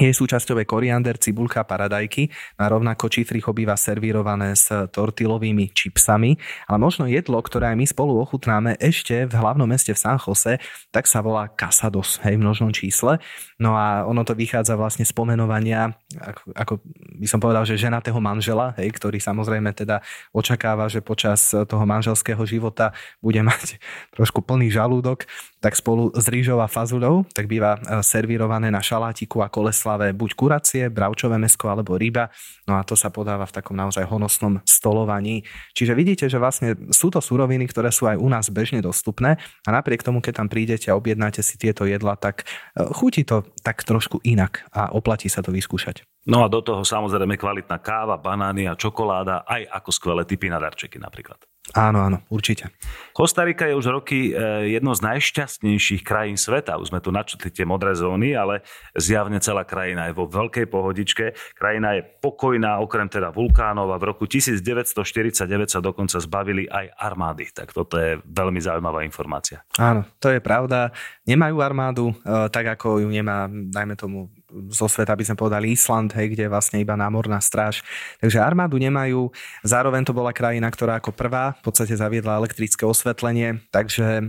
jej 0.00 0.16
súčasťou 0.16 0.56
je 0.62 0.66
koriander, 0.66 1.20
cibulka, 1.20 1.60
paradajky. 1.66 2.32
A 2.56 2.72
rovnako 2.72 3.12
čifricho 3.12 3.52
býva 3.52 3.76
servírované 3.76 4.56
s 4.56 4.72
tortilovými 4.72 5.74
čipsami, 5.76 6.40
ale 6.64 6.78
možno 6.80 7.04
jedlo, 7.04 7.36
ktoré 7.42 7.74
aj 7.74 7.76
my 7.76 7.86
spolu 7.86 8.16
ochutnáme 8.22 8.80
ešte 8.80 9.28
v 9.28 9.34
hlavnom 9.36 9.68
meste 9.68 9.92
v 9.92 10.00
San 10.00 10.16
Jose, 10.16 10.56
tak 10.90 11.04
sa 11.04 11.20
volá 11.20 11.50
casados, 11.52 12.18
hej, 12.24 12.40
v 12.40 12.42
množnom 12.42 12.72
čísle. 12.72 13.20
No 13.60 13.76
a 13.76 14.08
ono 14.08 14.24
to 14.24 14.32
vychádza 14.32 14.78
vlastne 14.78 15.04
z 15.04 15.12
pomenovania, 15.12 15.92
ako, 16.16 16.42
ako 16.56 16.72
by 17.20 17.26
som 17.28 17.38
povedal, 17.42 17.68
že 17.68 17.76
ženatého 17.76 18.16
manžela, 18.18 18.72
hej, 18.80 18.88
ktorý 18.96 19.20
samozrejme 19.20 19.76
teda 19.76 20.00
očakáva, 20.32 20.88
že 20.88 21.04
počas 21.04 21.52
toho 21.52 21.84
manželského 21.84 22.40
života 22.48 22.96
bude 23.20 23.44
mať 23.44 23.76
trošku 24.16 24.40
plný 24.40 24.72
žalúdok, 24.72 25.28
tak 25.60 25.76
spolu 25.76 26.08
s 26.16 26.26
rýžou 26.32 26.58
a 26.64 26.66
fazuľou 26.66 27.28
tak 27.36 27.44
býva 27.44 27.76
e, 27.76 28.00
servírované 28.00 28.72
na 28.72 28.80
šalátiku 28.80 29.44
a 29.44 29.52
koleslave 29.52 30.16
buď 30.16 30.30
kuracie, 30.32 30.82
bravčové 30.88 31.36
mesko 31.36 31.68
alebo 31.68 32.00
ryba. 32.00 32.32
No 32.64 32.80
a 32.80 32.82
to 32.82 32.96
sa 32.96 33.12
podáva 33.12 33.44
v 33.44 33.54
takom 33.60 33.76
naozaj 33.76 34.08
honosnom 34.08 34.64
stolovaní. 34.64 35.44
Čiže 35.76 35.92
vidíte, 35.92 36.24
že 36.32 36.40
vlastne 36.40 36.74
sú 36.90 37.12
to 37.12 37.20
suroviny, 37.20 37.68
ktoré 37.68 37.92
sú 37.92 38.08
aj 38.08 38.16
u 38.16 38.28
nás 38.32 38.48
bežne 38.48 38.80
dostupné 38.80 39.36
a 39.68 39.70
napriek 39.70 40.00
tomu, 40.00 40.24
keď 40.24 40.40
tam 40.40 40.48
prídete 40.48 40.88
a 40.88 40.96
objednáte 40.96 41.44
si 41.44 41.60
tieto 41.60 41.84
jedla, 41.84 42.16
tak 42.16 42.42
e, 42.42 42.88
chutí 42.96 43.28
to 43.28 43.44
tak 43.60 43.84
trošku 43.84 44.24
inak 44.24 44.64
a 44.72 44.90
oplatí 44.96 45.28
sa 45.28 45.44
to 45.44 45.52
vyskúšať. 45.52 46.08
No 46.28 46.44
a 46.44 46.52
do 46.52 46.60
toho 46.60 46.84
samozrejme 46.84 47.40
kvalitná 47.40 47.80
káva, 47.80 48.20
banány 48.20 48.68
a 48.68 48.76
čokoláda, 48.76 49.48
aj 49.48 49.64
ako 49.72 49.90
skvelé 49.90 50.22
typy 50.28 50.52
na 50.52 50.60
darčeky 50.60 51.00
napríklad. 51.00 51.40
Áno, 51.70 52.02
áno, 52.02 52.18
určite. 52.34 52.74
Kostarika 53.14 53.68
je 53.68 53.78
už 53.78 53.86
roky 53.94 54.34
e, 54.34 54.74
jedno 54.74 54.90
z 54.90 55.06
najšťastnejších 55.06 56.02
krajín 56.02 56.34
sveta. 56.34 56.74
Už 56.80 56.90
sme 56.90 56.98
tu 56.98 57.14
načetli 57.14 57.52
tie 57.52 57.62
modré 57.62 57.94
zóny, 57.94 58.34
ale 58.34 58.66
zjavne 58.98 59.38
celá 59.38 59.62
krajina 59.62 60.10
je 60.10 60.16
vo 60.18 60.26
veľkej 60.26 60.66
pohodičke. 60.66 61.24
Krajina 61.54 61.94
je 61.94 62.02
pokojná, 62.18 62.82
okrem 62.82 63.06
teda 63.06 63.30
vulkánov 63.30 63.92
a 63.94 64.00
v 64.02 64.08
roku 64.10 64.26
1949 64.26 65.46
sa 65.70 65.78
dokonca 65.78 66.18
zbavili 66.18 66.66
aj 66.66 66.90
armády. 66.98 67.54
Tak 67.54 67.70
toto 67.70 68.02
je 68.02 68.18
veľmi 68.18 68.58
zaujímavá 68.58 69.06
informácia. 69.06 69.62
Áno, 69.78 70.02
to 70.18 70.32
je 70.32 70.42
pravda. 70.42 70.90
Nemajú 71.22 71.56
armádu, 71.62 72.04
e, 72.10 72.14
tak 72.50 72.66
ako 72.66 73.06
ju 73.06 73.08
nemá, 73.14 73.46
dajme 73.46 73.94
tomu, 73.94 74.26
zo 74.70 74.86
sveta 74.90 75.14
by 75.14 75.24
sme 75.24 75.36
povedali 75.38 75.72
Island, 75.72 76.12
hej, 76.18 76.34
kde 76.34 76.46
je 76.46 76.52
vlastne 76.52 76.78
iba 76.82 76.98
námorná 76.98 77.38
stráž. 77.38 77.82
Takže 78.18 78.42
armádu 78.42 78.76
nemajú. 78.76 79.30
Zároveň 79.62 80.02
to 80.04 80.16
bola 80.16 80.34
krajina, 80.34 80.68
ktorá 80.68 80.98
ako 80.98 81.14
prvá 81.14 81.54
v 81.58 81.62
podstate 81.70 81.94
zaviedla 81.94 82.38
elektrické 82.38 82.82
osvetlenie, 82.84 83.62
takže 83.70 84.22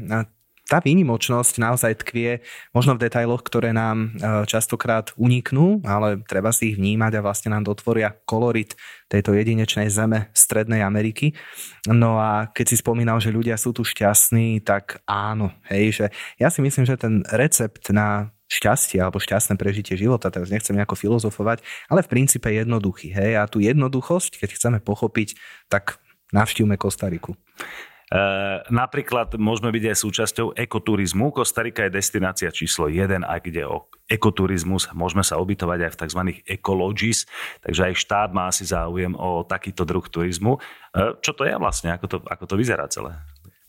tá 0.72 0.80
výnimočnosť 0.80 1.60
naozaj 1.60 2.00
tkvie 2.00 2.40
možno 2.72 2.96
v 2.96 3.04
detailoch, 3.04 3.44
ktoré 3.44 3.76
nám 3.76 4.16
e, 4.16 4.48
častokrát 4.48 5.12
uniknú, 5.20 5.84
ale 5.84 6.24
treba 6.24 6.56
si 6.56 6.72
ich 6.72 6.80
vnímať 6.80 7.20
a 7.20 7.26
vlastne 7.28 7.52
nám 7.52 7.68
dotvoria 7.68 8.16
kolorit 8.24 8.80
tejto 9.12 9.36
jedinečnej 9.36 9.92
zeme 9.92 10.32
Strednej 10.32 10.80
Ameriky. 10.80 11.36
No 11.92 12.24
a 12.24 12.48
keď 12.48 12.72
si 12.72 12.80
spomínal, 12.80 13.20
že 13.20 13.36
ľudia 13.36 13.60
sú 13.60 13.76
tu 13.76 13.84
šťastní, 13.84 14.64
tak 14.64 15.04
áno, 15.04 15.52
hej, 15.68 15.92
že 15.92 16.06
ja 16.40 16.48
si 16.48 16.64
myslím, 16.64 16.88
že 16.88 16.96
ten 16.96 17.28
recept 17.36 17.92
na 17.92 18.32
šťastie 18.52 19.00
alebo 19.00 19.24
šťastné 19.24 19.56
prežitie 19.56 19.96
života, 19.96 20.28
teraz 20.28 20.52
nechcem 20.52 20.76
nejako 20.76 21.00
filozofovať, 21.00 21.64
ale 21.88 22.04
v 22.04 22.12
princípe 22.12 22.52
jednoduchý. 22.52 23.16
Hej? 23.16 23.32
A 23.40 23.48
tú 23.48 23.64
jednoduchosť, 23.64 24.44
keď 24.44 24.50
chceme 24.60 24.78
pochopiť, 24.84 25.40
tak 25.72 26.04
navštívme 26.36 26.76
Kostariku. 26.76 27.40
E, 28.12 28.20
napríklad 28.68 29.40
môžeme 29.40 29.72
byť 29.72 29.84
aj 29.88 29.98
súčasťou 30.04 30.48
ekoturizmu. 30.60 31.32
Kostarika 31.32 31.88
je 31.88 31.96
destinácia 31.96 32.52
číslo 32.52 32.92
1, 32.92 33.24
ak 33.24 33.42
ide 33.48 33.64
o 33.64 33.88
ekoturizmus. 34.12 34.92
Môžeme 34.92 35.24
sa 35.24 35.40
ubytovať 35.40 35.80
aj 35.88 35.92
v 35.96 36.00
tzv. 36.04 36.22
ecologies, 36.44 37.24
takže 37.64 37.88
aj 37.88 37.94
štát 37.96 38.30
má 38.36 38.52
asi 38.52 38.68
záujem 38.68 39.16
o 39.16 39.48
takýto 39.48 39.88
druh 39.88 40.04
turizmu. 40.04 40.60
E, 40.92 41.16
čo 41.24 41.32
to 41.32 41.48
je 41.48 41.56
vlastne? 41.56 41.96
Ako 41.96 42.06
to, 42.12 42.18
ako 42.28 42.44
to 42.52 42.60
vyzerá 42.60 42.84
celé? 42.92 43.16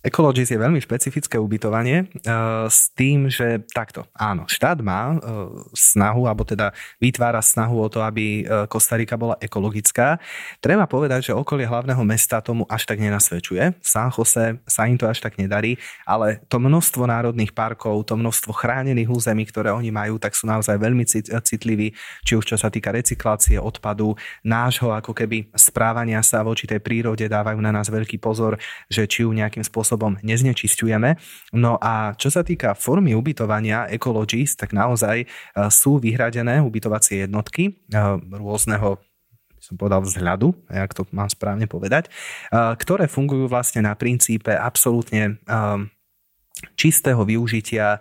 Ecologis 0.02 0.50
je 0.50 0.58
veľmi 0.58 0.82
špecifické 0.82 1.38
ubytovanie 1.38 2.10
uh, 2.26 2.66
s 2.66 2.90
tým, 2.90 3.30
že 3.30 3.62
takto, 3.70 4.02
áno, 4.18 4.50
štát 4.50 4.82
má 4.82 5.14
uh, 5.14 5.62
snahu, 5.70 6.26
alebo 6.26 6.42
teda 6.42 6.74
vytvára 6.98 7.38
snahu 7.38 7.78
o 7.78 7.86
to, 7.86 8.02
aby 8.02 8.42
uh, 8.42 8.66
Kostarika 8.66 9.14
bola 9.14 9.38
ekologická. 9.38 10.18
Treba 10.58 10.90
povedať, 10.90 11.30
že 11.30 11.38
okolie 11.38 11.70
hlavného 11.70 12.02
mesta 12.02 12.42
tomu 12.42 12.66
až 12.66 12.82
tak 12.82 12.98
nenasvedčuje. 12.98 13.78
San 13.78 14.10
Jose 14.10 14.58
sa 14.66 14.90
im 14.90 14.98
to 14.98 15.06
až 15.06 15.22
tak 15.22 15.38
nedarí, 15.38 15.78
ale 16.02 16.42
to 16.50 16.58
množstvo 16.58 17.06
národných 17.06 17.54
parkov, 17.54 18.02
to 18.02 18.18
množstvo 18.18 18.50
chránených 18.50 19.06
území, 19.06 19.46
ktoré 19.46 19.70
oni 19.70 19.94
majú, 19.94 20.18
tak 20.18 20.34
sú 20.34 20.50
naozaj 20.50 20.82
veľmi 20.82 21.06
citliví, 21.46 21.94
či 22.26 22.34
už 22.34 22.42
čo 22.42 22.56
sa 22.58 22.74
týka 22.74 22.90
recyklácie 22.90 23.54
odpadu, 23.62 24.18
nášho 24.42 24.90
ako 24.90 25.14
keby 25.14 25.46
správania 25.54 26.18
sa 26.26 26.42
voči 26.42 26.66
tej 26.66 26.82
prírode 26.82 27.22
dávajú 27.30 27.62
na 27.62 27.70
nás 27.70 27.86
veľký 27.86 28.18
pozor, 28.18 28.58
že 28.90 29.06
či 29.06 29.22
ju 29.22 29.30
nejakým 29.30 29.62
spôsobom 29.62 29.91
spôsobom 29.92 30.16
neznečistujeme. 30.24 31.20
No 31.52 31.76
a 31.76 32.16
čo 32.16 32.32
sa 32.32 32.40
týka 32.40 32.72
formy 32.72 33.12
ubytovania 33.12 33.84
Ecologies, 33.92 34.56
tak 34.56 34.72
naozaj 34.72 35.20
e, 35.20 35.26
sú 35.68 36.00
vyhradené 36.00 36.64
ubytovacie 36.64 37.28
jednotky 37.28 37.76
e, 37.92 38.00
rôzneho 38.32 38.96
som 39.62 39.78
povedal 39.78 40.02
vzhľadu, 40.02 40.58
jak 40.74 40.90
to 40.90 41.06
mám 41.14 41.30
správne 41.30 41.70
povedať, 41.70 42.08
e, 42.08 42.10
ktoré 42.80 43.06
fungujú 43.06 43.46
vlastne 43.46 43.84
na 43.84 43.92
princípe 43.94 44.50
absolútne 44.50 45.38
čistého 46.74 47.22
využitia 47.22 48.00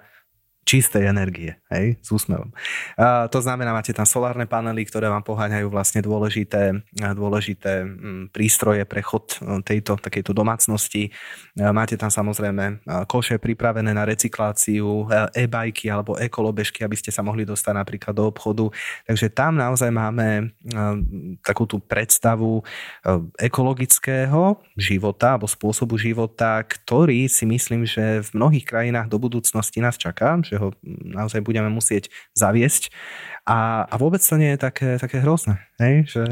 čistej 0.62 1.10
energie, 1.10 1.58
hej, 1.74 1.98
s 2.00 2.10
úsmevom. 2.14 2.54
A 2.96 3.26
to 3.28 3.42
znamená, 3.42 3.74
máte 3.74 3.92
tam 3.92 4.06
solárne 4.06 4.46
panely, 4.46 4.86
ktoré 4.86 5.10
vám 5.10 5.26
poháňajú 5.26 5.68
vlastne 5.74 6.06
dôležité, 6.06 6.86
dôležité 6.94 7.84
mm, 7.84 8.24
prístroje 8.30 8.86
pre 8.86 9.02
chod 9.02 9.42
e, 9.42 9.60
tejto 9.66 9.98
takejto 9.98 10.32
domácnosti. 10.32 11.10
Máte 11.58 11.98
tam 11.98 12.14
samozrejme 12.14 12.86
koše 13.10 13.42
pripravené 13.42 13.92
na 13.92 14.06
recykláciu, 14.06 15.10
e, 15.10 15.44
e-bajky 15.44 15.90
alebo 15.90 16.16
ekolobežky, 16.16 16.86
aby 16.86 16.96
ste 16.96 17.10
sa 17.10 17.26
mohli 17.26 17.44
dostať 17.44 17.74
napríklad 17.76 18.14
do 18.14 18.30
obchodu. 18.30 18.70
Takže 19.10 19.34
tam 19.34 19.58
naozaj 19.58 19.90
máme 19.90 20.28
e, 20.40 20.44
takú 21.42 21.66
tú 21.66 21.82
predstavu 21.82 22.64
ekologického 23.42 24.62
života 24.78 25.36
alebo 25.36 25.50
spôsobu 25.50 25.98
života, 25.98 26.62
ktorý 26.62 27.26
si 27.26 27.50
myslím, 27.50 27.84
že 27.84 28.22
v 28.22 28.30
mnohých 28.38 28.66
krajinách 28.66 29.10
do 29.10 29.18
budúcnosti 29.18 29.82
nás 29.82 29.98
čaká, 29.98 30.38
že 30.46 30.61
ho 30.62 30.68
naozaj 30.86 31.42
budeme 31.42 31.74
musieť 31.74 32.14
zaviesť. 32.38 32.94
A, 33.50 33.90
a 33.90 33.96
vôbec 33.98 34.22
to 34.22 34.38
nie 34.38 34.54
je 34.54 34.60
také, 34.62 35.02
také 35.02 35.18
hrozné, 35.26 35.58
hej? 35.82 36.06
že 36.06 36.24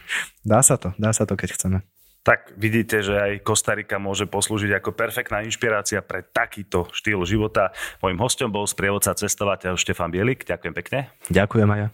dá 0.52 0.60
sa 0.60 0.76
to, 0.76 0.92
dá 1.00 1.16
sa 1.16 1.24
to, 1.24 1.32
keď 1.32 1.56
chceme. 1.56 1.80
Tak 2.28 2.60
vidíte, 2.60 3.00
že 3.00 3.16
aj 3.16 3.40
Kostarika 3.40 3.96
môže 3.96 4.28
poslúžiť 4.28 4.76
ako 4.76 4.92
perfektná 4.92 5.40
inšpirácia 5.48 6.04
pre 6.04 6.20
takýto 6.20 6.84
štýl 6.92 7.24
života. 7.24 7.72
Mojím 8.04 8.20
hostom 8.20 8.52
bol 8.52 8.68
sprievodca 8.68 9.16
cestovateľ 9.16 9.80
Štefan 9.80 10.12
Bielik. 10.12 10.44
Ďakujem 10.44 10.74
pekne. 10.76 11.08
Ďakujem 11.32 11.68
aj 11.72 11.80
ja. 11.80 11.88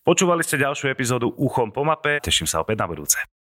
Počúvali 0.00 0.40
ste 0.46 0.62
ďalšiu 0.62 0.88
epizódu 0.88 1.28
Uchom 1.36 1.74
po 1.74 1.84
mape. 1.84 2.24
Teším 2.24 2.48
sa 2.48 2.64
opäť 2.64 2.80
na 2.80 2.88
budúce. 2.88 3.26